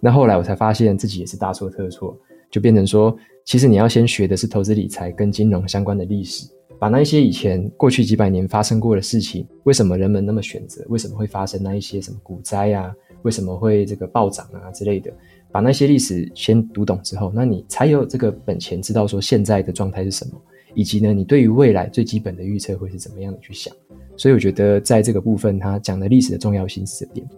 [0.00, 2.16] 那后来我才发现自己也是大错特错。
[2.50, 12.90] 就变成说，其实你要先学的是投资理财跟金融相关的历史，把那一些以前过去几百年发生过的事情，为什么人们那么选择，为什么会发生那一些什么股灾啊，
[13.20, 15.12] 为什么会这个暴涨啊之类的，
[15.52, 20.40] 把那些历史先读懂之后，那你才有这个本钱知道说现在的状态是什么，
[20.78, 23.74] 以及呢，你对于未来最基本的预测会是怎么样的去想。
[24.16, 27.28] 所以我觉得在这个部分，他讲的历史的重要性是这点。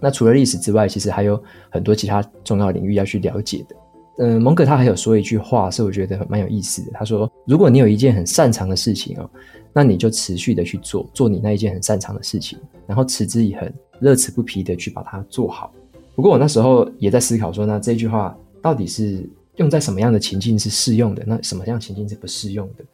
[0.00, 3.76] 那除了历史之外，其实还有很多其他重要领域要去了解的。
[4.18, 6.90] 嗯、蒙格他还有说一句话，是我觉得蛮有意思的。
[6.94, 9.30] 他说：“如果你有一件很擅长的事情哦，
[9.72, 15.72] 那你就持续的去做，做你那一件很擅长的事情，然后持之以恒，乐此不疲的去把它做好。”
[16.16, 19.24] 不过我那时候也在思考说，那这句话到底是
[19.56, 21.22] 用在什么样的情境是适用的？
[21.26, 22.84] 那什么样情境是不适用的？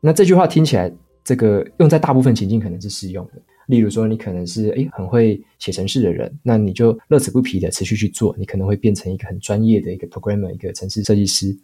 [0.00, 0.92] 那这句话听起来，
[1.24, 3.32] 这个用在大部分情境可能是适用的。
[3.66, 11.56] 例如说，你可能是诶很会写程式的人，那你就乐此不疲的持续去做，你可能会变成一个很专业的一个 programmer，一个程式设计师。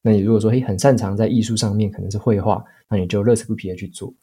[0.00, 4.14] 那你如果说诶很擅长在艺术上面，可能是绘画，那你就乐此不疲的去做。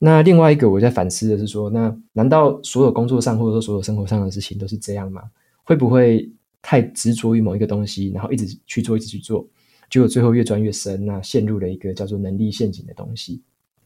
[0.00, 5.22] 那另外一个我在反思的是说，那难道所有工作上或者说所有生活上的事情都是这样吗？
[5.62, 6.28] 会不会
[6.62, 9.46] 太执着于某一个东西，然后一直去做，一直去做，
[9.88, 13.42] 结果最后越钻越深，那陷入了一个叫做能力陷阱的东西。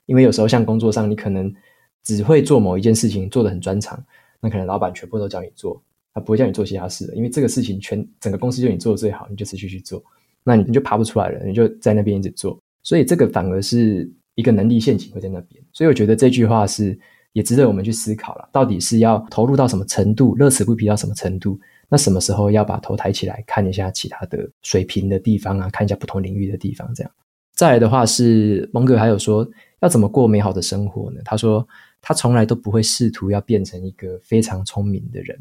[0.07, 1.53] 因为有时候像工作上，你可能
[2.03, 4.03] 只会做某一件事情，做得很专长，
[4.41, 10.03] 那可能老板全部都叫你做，他不会叫你做其他事的，因为这个事情全整个公司就你做的最好，你就持续去做，
[10.43, 15.63] 那你你就爬不出来了，你就在那边一直做，所以这个反而是一个能力陷阱会在那边。
[15.73, 16.99] 所以我觉得这句话是
[17.33, 21.59] 也值得我们去思考了，到底是要投入到什么程度，乐此不疲到什么程度，
[21.95, 27.13] 那什么时候要把头抬起来看一下其他的水平的地方啊，看一下不同领域的地方，这样。
[27.55, 31.21] 再来的话是蒙哥还有说要怎么过美好的生活呢？
[31.25, 31.65] 他说
[32.03, 35.39] 他从来都不会试图要变成一个非常聪明的人，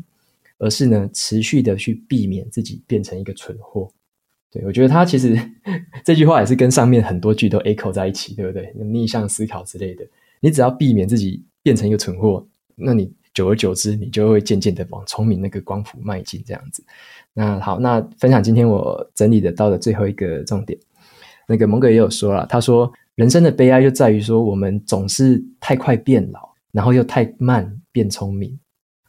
[0.60, 3.89] 而是呢持续的去避免自己变成一个蠢货。
[4.51, 5.36] 对，我觉得他其实
[6.06, 8.72] 这句话也是跟上面很多句都 echo 在一起，对不对？
[8.76, 10.06] 逆向思考之类的，
[10.39, 12.45] 你只要避免自己变成一个蠢货，
[12.76, 16.43] 那你久而久之，你就会渐渐的往聪明那个光谱迈进。
[16.45, 16.84] 这样子。
[17.34, 20.77] 那好，那分享今天我整理得到的最后一个重点。
[21.47, 28.57] 那个蒙格也有说了，他说人生的悲哀就在于说我们总是太快变老，然后又太慢变聪明。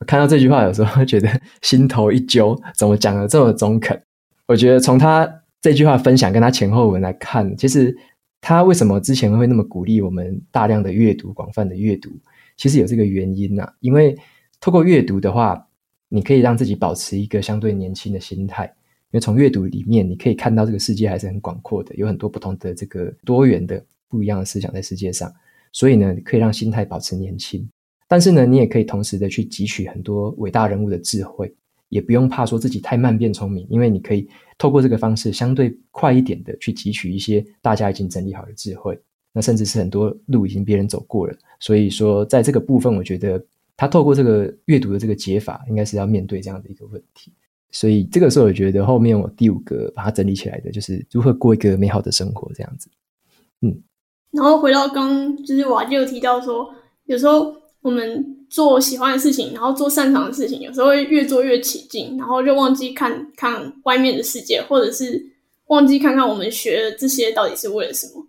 [0.07, 1.29] 看到这句话，有时候觉得
[1.63, 3.99] 心头一揪，怎么讲的这么中肯？
[4.47, 5.31] 我觉得从他
[5.63, 7.97] 这句话分享跟他前后文来看，其实
[8.41, 12.11] 他为什么之前会那么鼓励我们大量的阅读、广泛的阅读，
[12.57, 13.75] 其实有这个原因呐、啊。
[13.81, 14.17] 因为
[14.61, 15.67] 透过阅读的话，
[16.09, 18.65] 你可以让自己保持一个相对年轻的心态。
[19.11, 25.33] 因为从阅读里面，你可以看到这个世界还是很广阔的，有很多不同的这个多元的不一样的思想在世界上，
[25.73, 27.65] 所以呢，可以让心态保持年轻。
[28.09, 31.55] 但是呢，你也可以同时的去汲取很多伟大人物的智慧，
[31.91, 34.29] 也不用怕说自己太慢变聪明，因为你可以
[34.59, 39.01] 透过这个方式相对快一点的去汲取一些大家已经整理好的智慧，
[39.35, 41.37] 那甚至是很多路已经别人走过了。
[41.59, 43.45] 所以说，在这个部分，我觉得
[43.77, 47.33] 他透过这个阅读的这个解法，应该是要面对这样的一个问题。
[47.73, 52.89] 所以这个时候，我觉得后面我第五个把它整理起来的，就是如何过一个美好的生活，这样子。
[53.63, 53.77] 嗯，
[54.31, 56.73] 然后回到刚，就是瓦基有提到说，
[57.07, 65.21] 有时候我们做喜欢的事情，然后做擅长的事情，有时候会越做越起劲，然后就忘记看看外面的世界，或者是
[65.67, 68.25] 忘记看看我们学的这些到底是为了什么。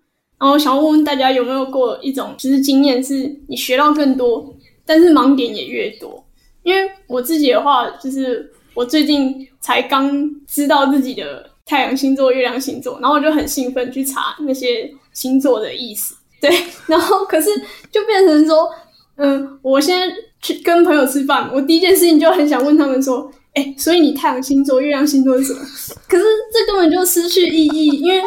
[0.46, 4.54] 然后想问问大家，有没有过一种就是经验，是你学到更多，
[4.86, 6.24] 但是盲点也越多？
[6.64, 8.52] 因为我自己的话，就是。
[8.76, 10.12] 我最近才刚
[10.46, 16.14] 知道自己的太阳星座、月亮星座，然后我就很兴奋去查那些星座的意思。
[16.42, 16.52] 对，
[16.86, 17.50] 然后可是
[17.90, 18.70] 就变成说，
[19.16, 25.60] 嗯，我现在去跟朋友吃饭，我第一件事情就很想问他们说，哎，所以你太阳星座、月亮星座是什么？
[26.10, 28.22] 可是这根本就失去意义，因为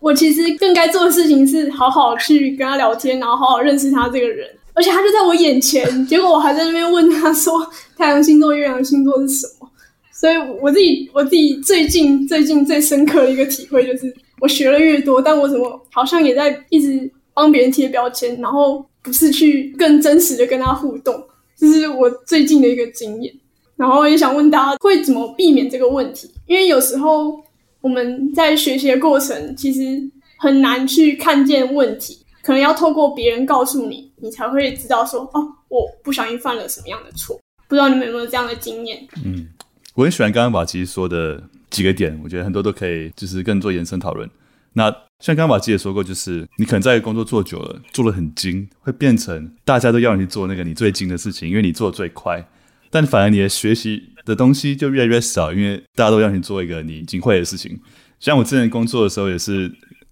[0.00, 7.64] 我其实更该做的事情是好好去跟他聊天，然后好好认识他这个人，而且他就在我眼前， 结果我还在那边问他说，
[7.96, 9.70] 太阳星座、月亮星座是什么？
[10.12, 21.22] 所以我自己我自己最近最近最深刻的一个体会就是，我学了越多，但我怎么好像也在一直帮别人贴标签，然后不是去更真实的跟他互动，
[21.58, 23.32] 这是我最近的一个经验。
[23.76, 26.30] 然后也想问大家，会怎么避免这个问题？
[26.46, 27.40] 因为有时候
[27.80, 30.02] 我们在学习的过程，其实
[30.38, 37.40] 很难去看见问题，可能要透过别人告诉你，你才会知道说，哦，我不小心犯了什么样的错。
[37.68, 39.06] 不知道你们有没有这样的经验？
[39.24, 39.48] 嗯。
[39.94, 44.28] 我很喜欢刚刚瓦基说的几个点，我觉得很多都可以就是更做延伸讨论。
[44.72, 44.84] 那
[45.18, 52.48] 像刚刚瓦基也说过，就是你可能在工作做久了，做的很精，会变成大家都要你去做那个你最精的事情，因为你做的最快。
[52.88, 57.78] 但反而你的学习的东西就越来越少，因为大家都要你做一个你已经会的事情。
[58.18, 59.70] 像我之前工作的时候，也是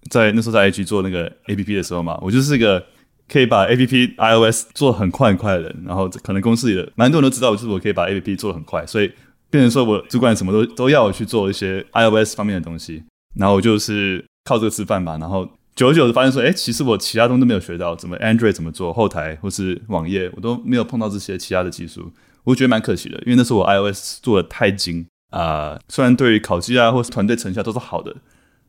[0.09, 2.83] 在那时候在 IG 做那个 APP 的时候嘛，我就是一个
[3.27, 5.83] 可以把 APP iOS 做很快很快的人。
[5.85, 9.11] 然后可能公司里的蛮多人都知道，就是我可以把 APP 做得很快，所以。
[9.51, 13.01] 变成说，我主管什么都都要我去做一些 iOS 方面的东西，
[13.35, 15.43] 然后我就是靠这个吃饭吧，然后
[15.73, 22.11] 久而久之发现说，哎，其实我其他东西都没有学到，怎么 Android 怎么做后台或是网页，我都没有碰到这些其他的技术，
[22.49, 28.15] 我觉得蛮可惜的，因为那时候我 iOS 做的太精啊、虽然对于考绩啊或是团队成效都是好的，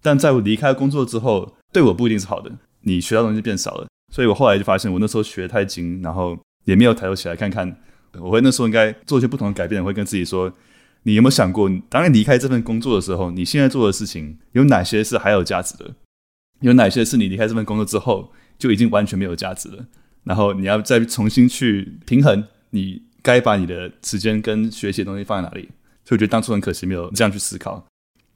[0.02, 2.52] 但在我离开工作之后，对我不一定是好的，
[2.82, 7.74] 你学到东西变少了，所以我后来就发现我那时候学太精，然后也没有抬头起来看看，
[8.20, 10.52] 我会那时候应该做一些不同的改变，我会跟自己说，
[11.04, 15.94] 你有没有想过，当你离开这份工作的时候，你现在做的事情有哪些是还有价值的？
[16.60, 19.86] 有哪些是你离开这份工作之后就已经完全没有价值了？
[20.24, 25.68] 然后你要再重新去平衡，你该把你的时间跟学习的东西放在哪里？
[26.04, 27.84] 所以我觉得当初很可惜没有这样去思考。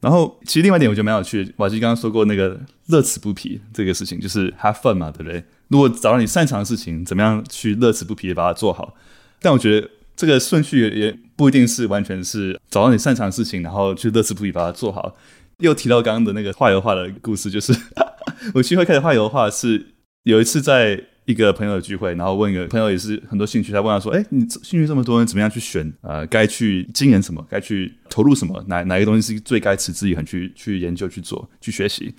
[0.00, 5.42] 然后其实另外一点我觉得蛮有趣的，瓦基刚刚说过那个乐此不疲这个事情，就是 have fun 嘛，对不对？
[5.68, 8.94] 如果找到你擅长的事情，怎么样去乐此不疲的把它做好？
[9.40, 15.16] 但我觉得这个顺序也不一定是完全是找到你擅长的事情，然后去乐此不疲把它做好。
[15.58, 17.72] 又提到刚刚的那个画油画的故事，就是。
[18.52, 25.92] 我机会开始画油画是有一次在一个朋友的聚会，然后问一个朋友也是很多兴趣，他问他说：“哎，你兴趣这么多，你怎么样去选？
[26.02, 27.44] 呃，该去经营什么？
[27.48, 28.62] 该去投入什么？
[28.68, 32.14] 哪哪一个东西是最该持之以恒去去研究、去做、去学习？”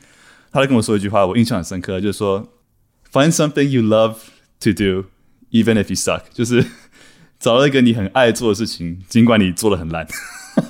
[0.52, 2.48] 他就跟我说一句话，我印象很深刻，就是说
[3.12, 4.16] ：“Find something you love
[4.62, 5.06] to do,
[5.52, 6.66] even if you suck。”就是
[7.38, 10.08] 找到一个你很爱做的事情，尽管你做得很烂，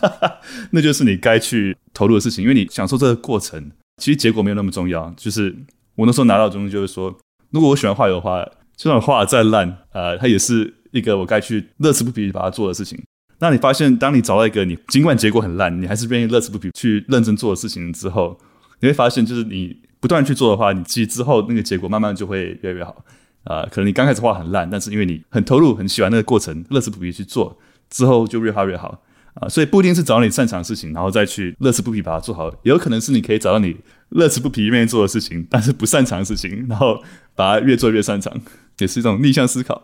[0.71, 3.71] 那就是你该去投入的事情，因为你享受这个过程。
[3.97, 5.55] 其实结果没有那么重要，就是
[5.95, 7.15] 我那时候拿到的东西，就是说，
[7.55, 8.43] 如果我喜欢画油画，
[8.75, 13.01] 就算画再烂，呃，它也是一个我该去乐此不疲把它做的事情。
[13.39, 18.37] 那你发现，当你找到一个你尽管结果很烂，你还是愿意乐此不疲去认真做的事情之后，
[18.81, 23.05] 你会发现，就是你不断去做的话，你其实之后那个结果慢慢就会越来越好。
[23.45, 27.57] 啊、可能你刚开始画很烂，但是因为你很投入、很喜欢那个过程，乐此不疲去做，
[27.89, 29.01] 之后就越画越好。
[29.35, 32.49] 啊，所以不一定是找你擅长的事情，然后再去乐此不疲把它做好。
[32.63, 33.75] 也有可能是你可以找到你
[34.09, 37.03] 乐此不疲愿意做的事情，但是不擅长的事情，然后
[37.35, 38.33] 把它越做越擅长，
[38.79, 39.83] 也是一种逆向思考。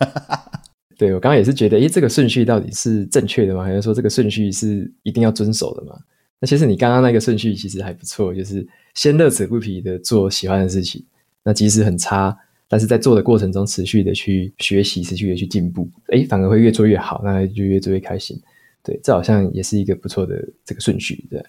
[0.98, 3.64] 对，我刚刚也是觉得，诶，这个顺序到底是正确的吗？
[3.64, 5.98] 还是说这个顺序是一定要遵守的吗？
[6.38, 11.02] 那其实你刚刚那个顺序其实还不错，就是先乐此不疲的做喜欢的事情，
[11.42, 12.36] 那即使很差，
[12.68, 18.38] 但是在做的过程中持续的去学习，持续的去进步，诶，反而会越做越好，那就越做越开心。
[18.82, 21.44] 对，这好像也是一个不错的这个顺序，对。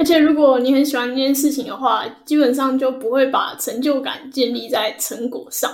[0.00, 5.70] 而且如果你很喜欢这件事情的话，基本上就不会把成就感建立在成果上，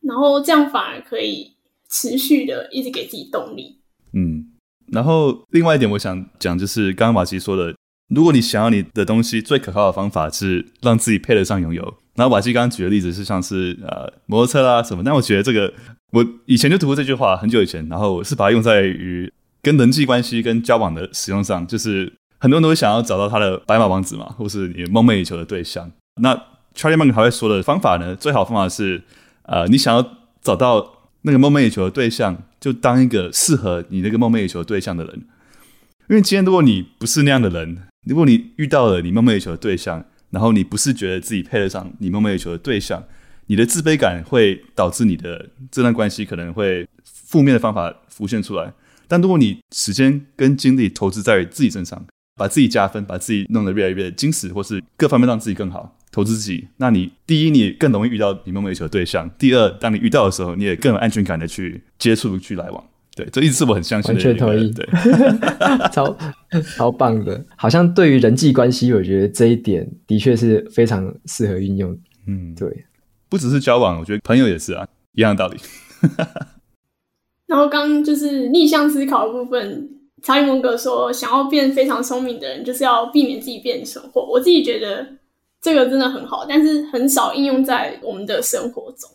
[0.00, 1.48] 然后这样反而可以
[1.88, 3.78] 持续的一直给自己动力。
[4.14, 4.44] 嗯，
[4.88, 7.72] 然后另外一点我想讲就是，刚刚瓦基说的，
[8.12, 11.82] 如果你想要你的东西最可靠的方法是让自己配得上拥有，
[12.16, 15.72] 然后瓦西刚刚举的例子是像是呃摩托车啦什么，但我觉得这个
[16.10, 19.32] 我以前就读过这句话，很久以前，然后我是把它用在于。
[19.64, 22.12] 跟人际关系跟交往的使用上，就是
[22.42, 25.88] 很多人都会想要找到他的白马王子嘛，或是你梦寐以求的对象。
[26.20, 26.34] 那
[26.74, 29.00] Charlie Munger 还会说的方法呢，最好方法是，
[29.44, 30.04] 呃，你想要
[30.42, 35.22] 找到那个梦寐以求的对象，就当一个适合你那个梦寐以求的对象的人。
[36.08, 43.04] 因为今天如果你不是那样的人，如果你遇到了你梦寐以求的对象，然后你不是觉得自己配得上你梦寐以求的对象，
[43.46, 48.72] 你的自卑感会导致你的这段关系可能会负面的方法浮现出来。
[49.06, 52.04] 但如果你时间跟精力投资在自己身上，
[52.36, 62.84] 把自己加分，把自己弄得越来越精实，或是各方面让自己更好，投资自己，那你第一，你更容易遇到你梦寐以求的对象；第二，当你遇到的时候，你也更有安全感的去接触、去来往。
[63.14, 64.14] 对，这一直是我很相信的。
[64.14, 64.70] 完全同意。
[64.72, 64.88] 对，
[65.92, 66.16] 超
[66.76, 67.44] 超棒的。
[67.56, 71.94] 好像对于人际关系，我觉得这一点的确是非常适合运用。
[72.26, 72.86] 嗯，对，
[73.28, 75.60] 不只是交往，我觉得朋友也是啊，一样的道理。
[77.46, 79.90] 然后刚刚就是逆向思考的部分，
[80.22, 84.24] 查理蒙格说，想要变非常聪明的人，就是要避免自己变蠢货。
[84.24, 85.06] 我自己觉得
[85.60, 89.10] 这个真的很好，但是很少应用在我们的生活中。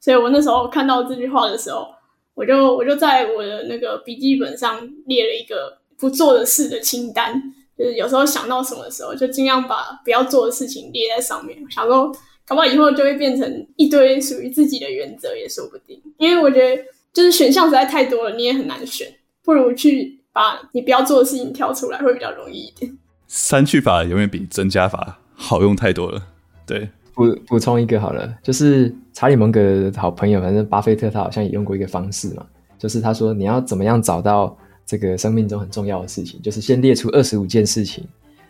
[0.00, 1.86] 所以我那时候看到这句话的时候，
[2.34, 7.42] 我就我就在我的那个笔记本上列了一个不做的事的清单，
[7.76, 11.58] 就是有时候想到什么的时候，就尽量把不要做的事情列在上面。
[11.70, 12.06] 想说，
[12.46, 16.00] 搞不好以后就会变成一堆属于自己的原则，也说不定。
[16.18, 16.82] 因为我觉得。
[17.14, 19.06] 就是选项实在太多了，你也很难选，
[19.44, 22.96] 不如去把你不要做的事情挑出来，会比较容易一点。
[23.28, 26.22] 删去法永远比增加法好用太多了。
[26.66, 32.46] 对，补补充一个好了，就是查理蒙格的好朋友，反正巴菲特他好像也用过一个方式嘛，
[32.78, 38.06] 就是他说你要怎么样找到这个生命中很重要的事情，就是先列出二十五件事情，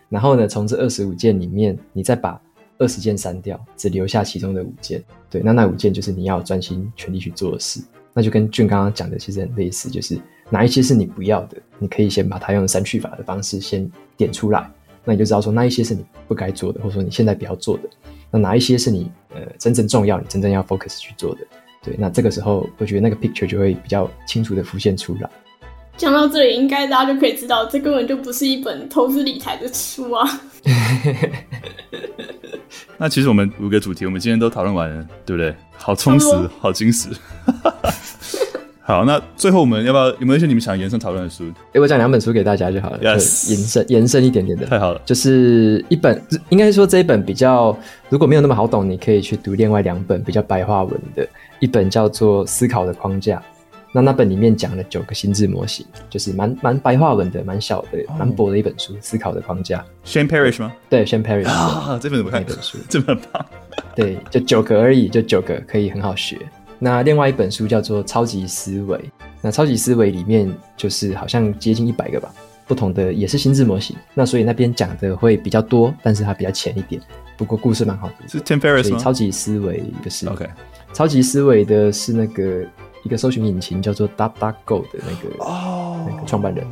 [0.08, 2.40] 然后呢，从这二十五件里面，你再把
[2.78, 5.02] 二十件删掉，只留下其中的五件。
[5.30, 7.80] 对，那那五件就是你要专心全力去做的事。
[8.12, 10.20] 那就跟俊刚刚讲的其实很类似，就是
[10.52, 14.70] 哪一些是你不要的，你可以先把它用删去法的方式先点出来，
[15.02, 17.88] 那你就知道说那一些是你不该做的，或者说你现在不要做的，
[18.30, 21.40] 那哪一些是你呃真正重要、你真正要 focus 去做的。
[21.82, 25.30] 对，那这个时候我觉得那个 picture 就会比较清楚的浮现出来。
[25.96, 30.40] 讲到这里，应该大家就可以知道，这根本就不是一本投资理财的书啊。
[32.98, 35.54] 那其实我们五个主题，我们今天都讨论完了，对不对？
[35.76, 36.26] 好充实，
[36.60, 37.08] 好精实。
[38.84, 41.44] 好，那最后我们要不要有没有一些你们想延伸讨论的书？
[41.72, 42.98] 哎，我讲两本书给大家就好了。
[42.98, 45.00] Yes，延伸延伸一点点的，太好了。
[45.06, 47.76] 就是一本，应该说这一本比较，
[48.08, 51.26] 如果没有那么好懂，你可以去读另外两本比较白话文的。
[51.60, 53.38] 一本叫做《思考的框架》，
[53.92, 59.84] 那那本里面讲了九个心智模型，就是蛮蛮白话文的，蛮小的，蛮薄的一本书，《思考的框架》。
[60.10, 60.72] Shane Parrish 吗？
[60.90, 62.42] 对，Shane Parrish 啊，这本怎么看？
[62.42, 63.46] 一本书 这么棒。
[63.94, 66.36] 对，就九个而已，就九个可以很好学。
[66.84, 68.98] 那另外一本书叫做《超级思维》，
[69.40, 72.28] 那《超级思维》里面就是好像接近一百个吧，
[72.66, 73.96] 不同的也是心智模型。
[74.14, 77.00] 那所以那边讲的会比较多，但是它比较浅一点。
[77.36, 78.14] 不过故事蛮好的。
[78.26, 78.98] 是 Tim Ferriss 吗？
[78.98, 80.44] 超级思维的是 OK。
[80.92, 82.66] 超级思维的是那个
[83.04, 86.66] 一个搜寻引擎叫做 DuckDuckGo 的那个哦，那个创办人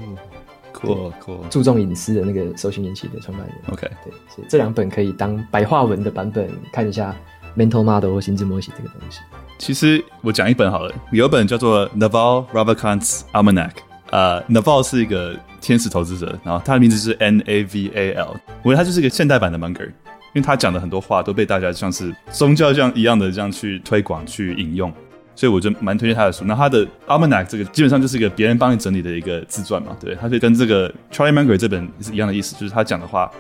[0.74, 3.56] ，cool cool，注重隐私的那个搜寻引擎的创办人。
[3.70, 7.14] OK，对，所以这两本可以当白话文的版本看一下
[7.56, 9.20] Mental Model 或心智模型这个东西。
[9.60, 13.72] 其实我讲一本好了，有一本叫做 Naval Ravikant's Almanac，
[14.10, 19.90] 呃，Naval 是一个天使投资者，然后他的名字是 N A V A L，我觉得他就是一个现代版的 Munger。
[20.32, 24.90] 因为他讲的很多话都被大家像是宗教这样一样的这样去推广、去引用，
[25.34, 26.44] 所以我就蛮推荐他的书。
[26.44, 33.30] 那他的 Almanac 这个基本上就是一个别人帮你整理的一个自传嘛，对，他就跟这个 Charlie Munger 这本是一样的意思，就是他讲的话，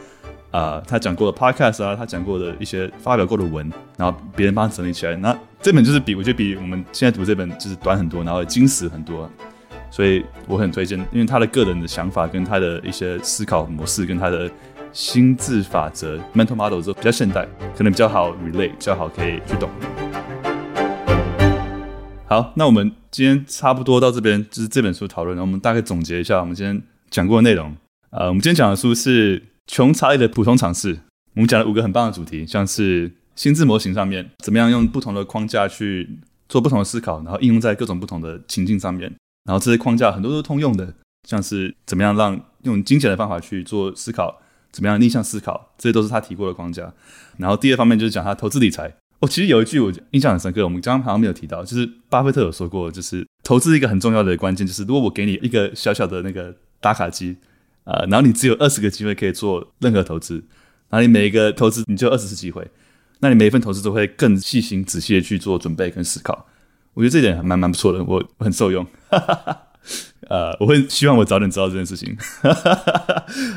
[0.50, 5.16] 呃，他讲过的 Podcast 啊，他讲过的一些发表过的文，然后别人帮他整理起来。
[5.16, 9.30] 那这本就是比我觉得比我们现在读这本就是短很多，然后精实很多，
[9.90, 14.50] 所以我很推荐，因为他的个人的想法跟他的一些思考模式跟他的。
[14.92, 17.46] 心智法则 （mental model） 之后比较现代，
[17.76, 19.70] 可能比较好 relate，比较好可以去懂。
[22.26, 25.38] 好，那我们今天差不多到这边，就是这本书讨论。
[25.38, 27.72] 我们大概总结一下我们今天讲过的内容。
[28.10, 29.38] 呃，我们今天讲的书是
[29.70, 30.96] 《穷查理的普通常识》。
[31.34, 36.18] 我们讲了五个很棒的主题，像是心智模型上面，怎么样用不同的框架去
[36.48, 39.14] 做不同的思考，然后应用在各种不同的情境上面。
[39.44, 40.92] 然后这些框架很多都是通用的，
[41.28, 44.42] 像是怎么样让用精简的方法去做思考。
[44.72, 46.92] 怎么样逆向思考，这些都是他提过的框架。
[47.38, 48.92] 然后第二方面就是讲他投资理财。
[49.20, 57.36] 哦，其实有一句我印象很深刻，我们刚刚好像没有提到，就是巴菲特有说过，就是投资一个很重要的关键，就是如果我给你一个小小的那个打卡机，
[57.84, 60.34] 呃，然后你只有二十个机会可以做任何投资，
[60.88, 62.70] 然后你每一个投资你就二十次机会，
[63.20, 66.46] 那你每一份投资都会更细心仔细的去做准备跟思考。
[66.94, 68.86] 我觉得这一点还蛮蛮不错的，我很受用。
[70.28, 72.16] 呃，我会希望我早点知道这件事情。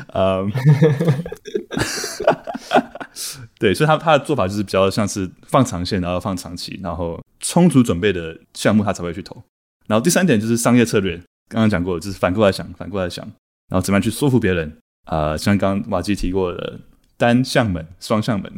[0.08, 0.44] 呃，
[3.58, 9.40] 对，所以他他的做法就是比较像是放长线，然后放长期，然后充足准备的项目他才会去投。
[9.86, 11.16] 然后第三点就是商业策略，
[11.48, 13.30] 刚刚讲过，就是反过来想，反过来想，
[13.74, 14.78] 然后怎么样去说服别人。
[15.06, 16.78] 啊、呃，像刚刚瓦基提过的
[17.16, 18.52] 单向门、双向门，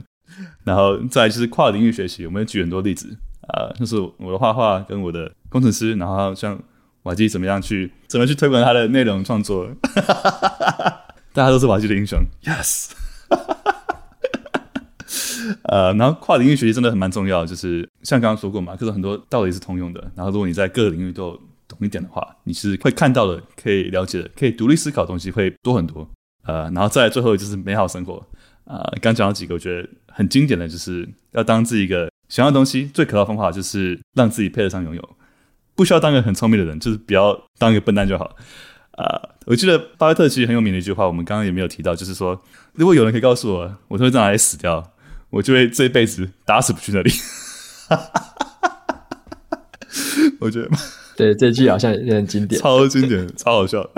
[0.64, 2.26] 然后再就是跨领域学习。
[2.26, 3.16] 我们举很多例子
[3.48, 6.60] 啊、呃，就是我的画画跟我的工程师，然后像。
[7.06, 9.70] 瓦基怎么样去怎么去推广他的内容创作？
[11.32, 12.90] 大家都是瓦基的英雄，yes。
[15.70, 20.00] 呃，然后跨领域学习真的很蛮重要，就是像刚刚说过嘛，就是很多道理是通用的。
[20.16, 21.40] 然后如果你在各个领域都
[21.78, 26.08] 懂一点的话，你是会看到的、可以了解的、可以独立思考的东西会多很多。
[26.44, 28.14] 呃，然后再最后就是美好生活。
[28.64, 35.16] 啊、呃，刚讲到几个我觉得很经典的就是要当自己一个想要的东西，最可靠方法就是让自己配得上拥有。
[35.74, 38.24] 不需要当个很聪明的人，就是不要当一个笨蛋就好。
[38.92, 42.42] 啊、呃，我记得巴菲特其实很有名的一句话，我们刚刚也没有提到，就是说，
[42.72, 44.92] 如果有人可以告诉我，我就会在哪里死掉，
[45.30, 47.10] 我就会这一辈子打死不去那里。
[50.40, 50.68] 我觉得，
[51.16, 53.90] 对，这句好像也很经典，超经典，超好笑。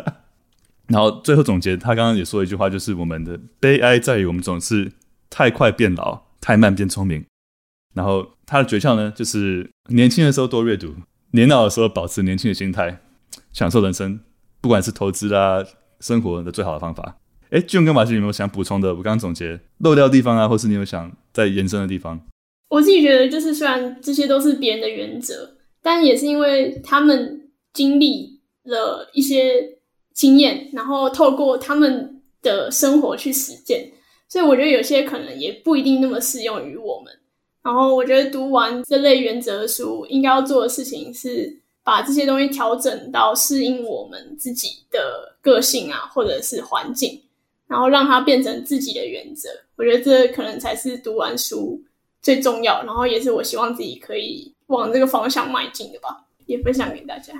[0.88, 4.92] 然后最后总结，他刚刚也说了一句话，就是我们的悲哀在于我们总是
[5.30, 7.24] 太快变老，太慢变聪明。
[7.94, 10.94] 然后他的诀窍呢，就是年轻的时候多阅读，
[11.30, 13.00] 年老的时候保持年轻的心态，
[13.52, 14.20] 享受人生，
[14.60, 15.64] 不管是投资啦、
[16.00, 17.16] 生活的最好的方法。
[17.50, 18.94] 哎，June 跟瓦基有没有想补充的？
[18.94, 22.20] 我刚刚总结漏掉的地方啊，或是你有想再延伸的地方？
[22.70, 25.51] 我自己觉得，就是虽然这些都是别人的原则，
[25.82, 29.68] 但也是因为他们经历了一些
[30.14, 33.90] 经验，然后透过他们的生活去实践，
[34.28, 37.12] 所以我觉得有些可能也不一定那么适用于我们。
[37.62, 47.20] 然后我觉得读完这类原则的书，应该要做的事情是把这些东西调整到适应我们自己的个性啊，或者是环境。
[47.68, 49.48] 然后让它变成自己的原则。
[49.76, 51.82] 我觉得这可能才是读完书
[52.20, 57.32] 最重要，然后也是我希望自己可以往这个方向迈进的吧，也分享给大家。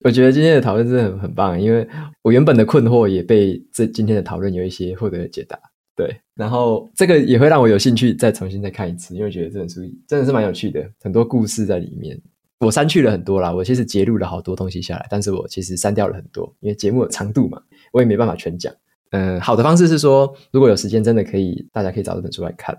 [0.00, 1.88] 我觉得今天的讨论真的很很棒，因为
[2.22, 5.58] 我原本的困惑也被这今天的讨论有一些获得解答。
[5.96, 12.20] 对，然后这个也会让我有兴趣再重新再看一次，因为我觉得这本书真的是蛮有趣的，很多故事在里面。
[12.60, 17.60] 我删去了很多啦，我其实截录了好多东西下来，但是我其实删掉了很多，因为节目的长度嘛，
[17.92, 18.72] 我也没办法全讲。
[19.10, 22.76] 嗯，好的方式是说，如果有时间，真的可以，大家可以找这本书来看。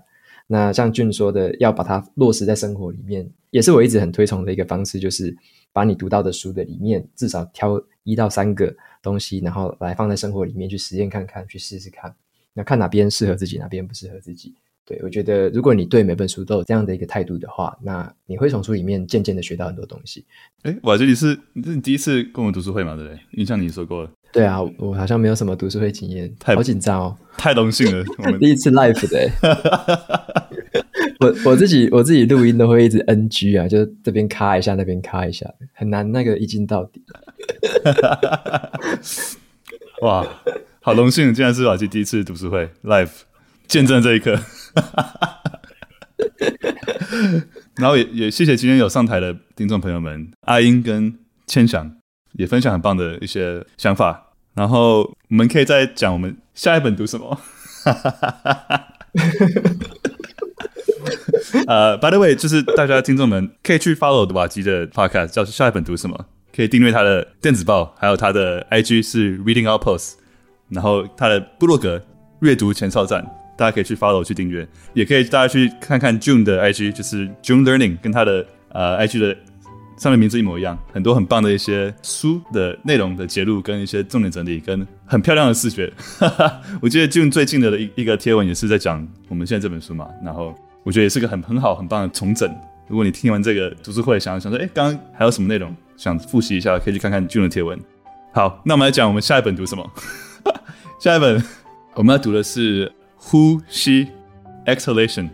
[0.50, 5.36] 那像俊说的，要把它落实在生活里面，也是我一直很推崇的一个方式，就是
[5.72, 12.12] 把你读到的书的里面，至少挑一到三个东西，然后来放在生活里面去实验看看，去试试看。
[12.54, 14.54] 那看哪边适合自己，哪边不适合自己。
[14.86, 20.24] 对，我觉得，如果你对每本书都有这样的一个态度的话，那你会从书里面渐渐的学到很多东西。
[20.62, 22.96] 哎，我觉得你是你是你第一次跟我读书会嘛？
[22.96, 23.20] 对不对？
[23.32, 24.10] 印象你说过了。
[24.32, 29.30] 对啊，我好像没有什么读书会经验，太好紧张哦，太荣幸了， 我们第一次 live 的。
[31.20, 37.02] 我我自己我自己录音都会一直 NG 啊，就这边卡一下，那边卡一下，很难那个一镜到底。
[40.02, 40.26] 哇！
[40.80, 43.10] 好荣幸，竟然是瓦基第一次读书会 live，
[43.66, 44.38] 见证这一刻。
[47.76, 51.96] 然后也也谢谢今天有上台的听众朋友们，阿英跟千祥
[52.34, 54.32] 也分享很棒的一些想法。
[54.54, 57.40] 然后我们可以再讲我们下一本读什么。
[61.66, 70.14] 呃、，By the way，就是大家听众们可以去 follow 瓦基的 podcast，叫下一本读什么，可以订阅他的电子报，还有他的 IG 是 Reading Outpost。
[70.70, 71.98] 然后他的部落格
[72.40, 73.24] 阅读前哨站，
[73.56, 79.34] 大家可以去 follow 去订阅，也可以大家去看看 June 的 IG，就是 June Learning，跟他的呃 IG 的
[79.96, 85.90] 上面名字一模一样，很多很棒的一些书的内容的节录，跟一些重点整理，跟很漂亮的视觉。
[86.82, 90.54] 我记得 June 最近的一一个贴文也是在讲我们现在这本书嘛，然后
[90.88, 92.50] 我觉得也是个很很好很棒的重整。
[92.86, 97.78] 如果你听完这个读书会，想想说，哎，刚刚还有什么内容想复习一下，可以去看看 June 的贴文。
[98.32, 99.86] 好，那我们来讲我们下一本读什么。
[100.98, 101.44] 下一本
[101.92, 102.86] 我们要读的是
[103.16, 104.08] 《呼吸
[104.64, 105.24] Exhalation》，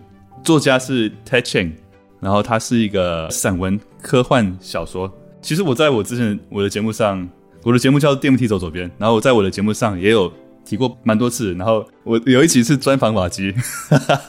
[0.43, 1.77] 作家是 t e c h i n g
[2.19, 5.09] 然后它是一个散文科幻小说。
[5.41, 7.29] 其实我在我之前我的节目上，
[7.63, 10.33] 我的节目叫《电梯走左边》，然后我在我的节目上也有
[10.65, 11.55] 提过蛮多次。
[11.55, 13.55] 然后我有一集是专访瓦基，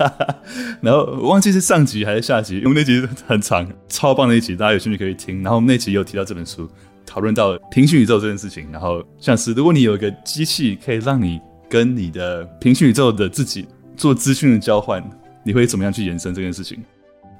[0.81, 5.41] 然后我忘记是上集还是下集，因为那集很长，超棒的一集，大家有兴趣可以听。
[5.41, 6.69] 然后我们那集有提到这本书。
[7.07, 11.39] 讨论到平行宇宙这件事情，然后像是如果你有一个机器可以让你
[11.69, 15.07] 跟你的平行宇宙的自己做资讯的交换，
[15.43, 16.83] 你会怎么样去延伸这件事情？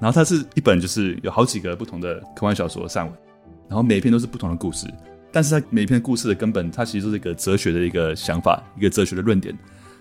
[0.00, 3.14] 然后它是一本就是有好几个不同的科幻小说散文，
[3.68, 4.86] 然后每一篇都是不同的故事，
[5.32, 9.56] 但是它每一篇故事的根本，它其实是一个哲学的一个想法，一个哲学的论点。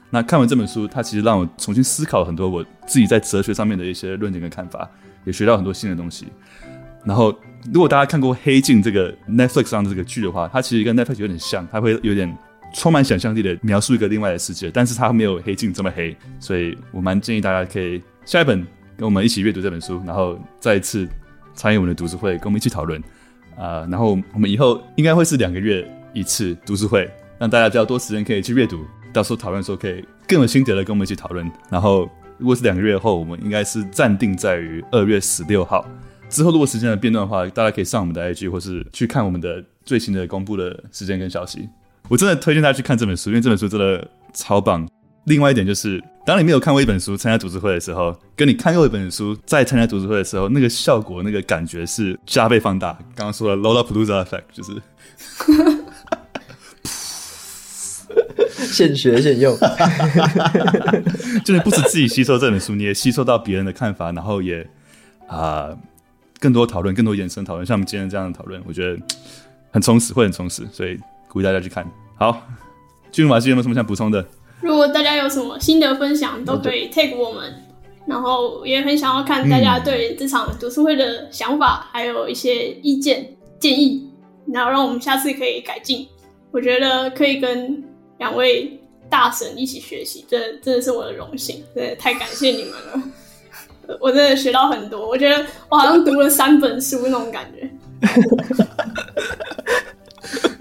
[0.10, 4.90] 那看完这本书，它其实让我重新思考很多我自己在哲学上面的一些论点跟看法，
[5.26, 6.28] 也学到很多新的东西。
[7.04, 7.38] 然后，
[7.74, 12.36] 如果大家看过《黑镜》这个 Netflix 上的这个剧的话，它其实跟 Netflix 有点像，它会有点
[12.74, 18.66] 充满想象力的描述一个另外的世界，但是它没有《黑镜》这么黑，所以我蛮建议大家可以下一本
[18.96, 21.08] 跟我们一起阅读这本书，然后再一次
[21.54, 23.02] 参与我们的读书会，跟我们一起讨论
[23.58, 31.50] 啊、然后我们以后应该会是两个月一次读书会，让大家比较多时间可以去阅读，到时候讨论的时候可以更有心得的跟我们一起讨论。
[31.70, 35.86] 然后如果是两个月后，我们应该是暂定在于二月十六号。
[36.28, 41.70] 之后，如果时间的变动的话，大家可以上我们的 IG，或是去看我们的最新的公布的时间跟消息。
[42.10, 44.86] 我真的推荐大家去看这本书，因为这本书真的超棒。
[45.26, 52.94] 另外一点就是，当你没有看过一本书参加读书会的时候，跟你看过一本书再参加读书会的时候，那个效果、那个感觉是加倍放大。
[53.16, 54.82] 刚刚说的 Lollapalooza effect 就是，
[58.74, 59.56] 现学现用，
[61.46, 64.68] 就是不止自己吸收这本书，你也吸收到别人的看法，然后也
[65.28, 65.70] 啊。
[65.70, 65.78] 呃
[66.38, 69.02] 更多讨论，更多延伸讨论，像我们今天这样的讨论，我觉得
[69.72, 71.00] 很充实，会很充实，所以
[71.30, 71.90] 鼓励大家去看。
[72.18, 72.46] 好，
[73.10, 74.24] 进入瓦基有没有什么想补充的？
[74.62, 77.54] 如果大家有什么心得分享，都可以 take 我们，
[78.06, 83.28] 然后也很想要看大家对这场读书会的想法，嗯、还有一些意见
[83.60, 84.10] 建议，
[84.52, 86.08] 然后让我们下次可以改进。
[86.52, 87.84] 我觉得可以跟
[88.18, 88.80] 两位
[89.10, 93.04] 大神一起学习，这真的是我的荣幸，真的太感谢你们了。
[94.00, 97.70] 我真的学到很多，我觉得我好像读了三本书那种感觉。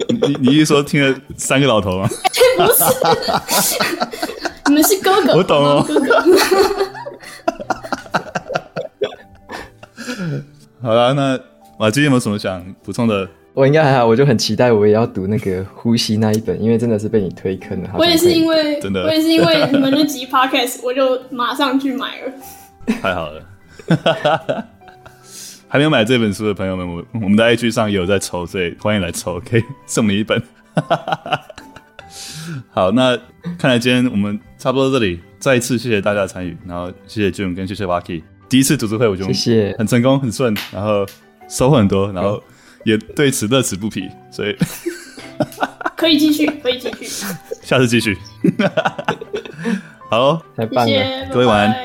[0.09, 2.07] 你你一说听了三个老头吗？
[2.57, 2.63] 不
[3.61, 3.75] 是，
[4.67, 5.33] 你们是哥哥。
[5.35, 5.83] 我懂哦。
[5.87, 6.23] 哥哥。
[10.81, 11.39] 好了，那
[11.79, 13.27] 马基有没有什么想补充的？
[13.53, 17.89] 我应该还好，我就很期待我也要读那个呼吸那一本，因为真的是被你推坑了。
[17.97, 22.31] 我也是因为真的，我也是因为你们那集 podcast，我就马上去买了。
[23.01, 23.41] 太好了，
[25.75, 30.41] 还没有买这本书的朋友们，我我们的 IG 上也有在抽，所以欢迎来抽，可以送你一本。
[32.71, 33.19] 好，那
[33.57, 39.75] 看来今天我们差不多到这里，再一次谢谢大家的参与，然后谢谢 June 跟谢谢 Waki，第一次读书会我觉得谢谢。
[39.77, 41.05] 很成功很顺，然后
[41.49, 42.41] 收获很多，然后
[42.85, 44.55] 也对此乐此不疲，所以
[45.97, 47.25] 可以继续，可以继续，
[47.61, 48.17] 下次继续，
[50.09, 51.75] 好，太棒了，谢谢各位晚安，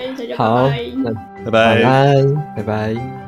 [1.45, 2.15] 拜拜好，拜拜，
[2.59, 3.20] 拜拜。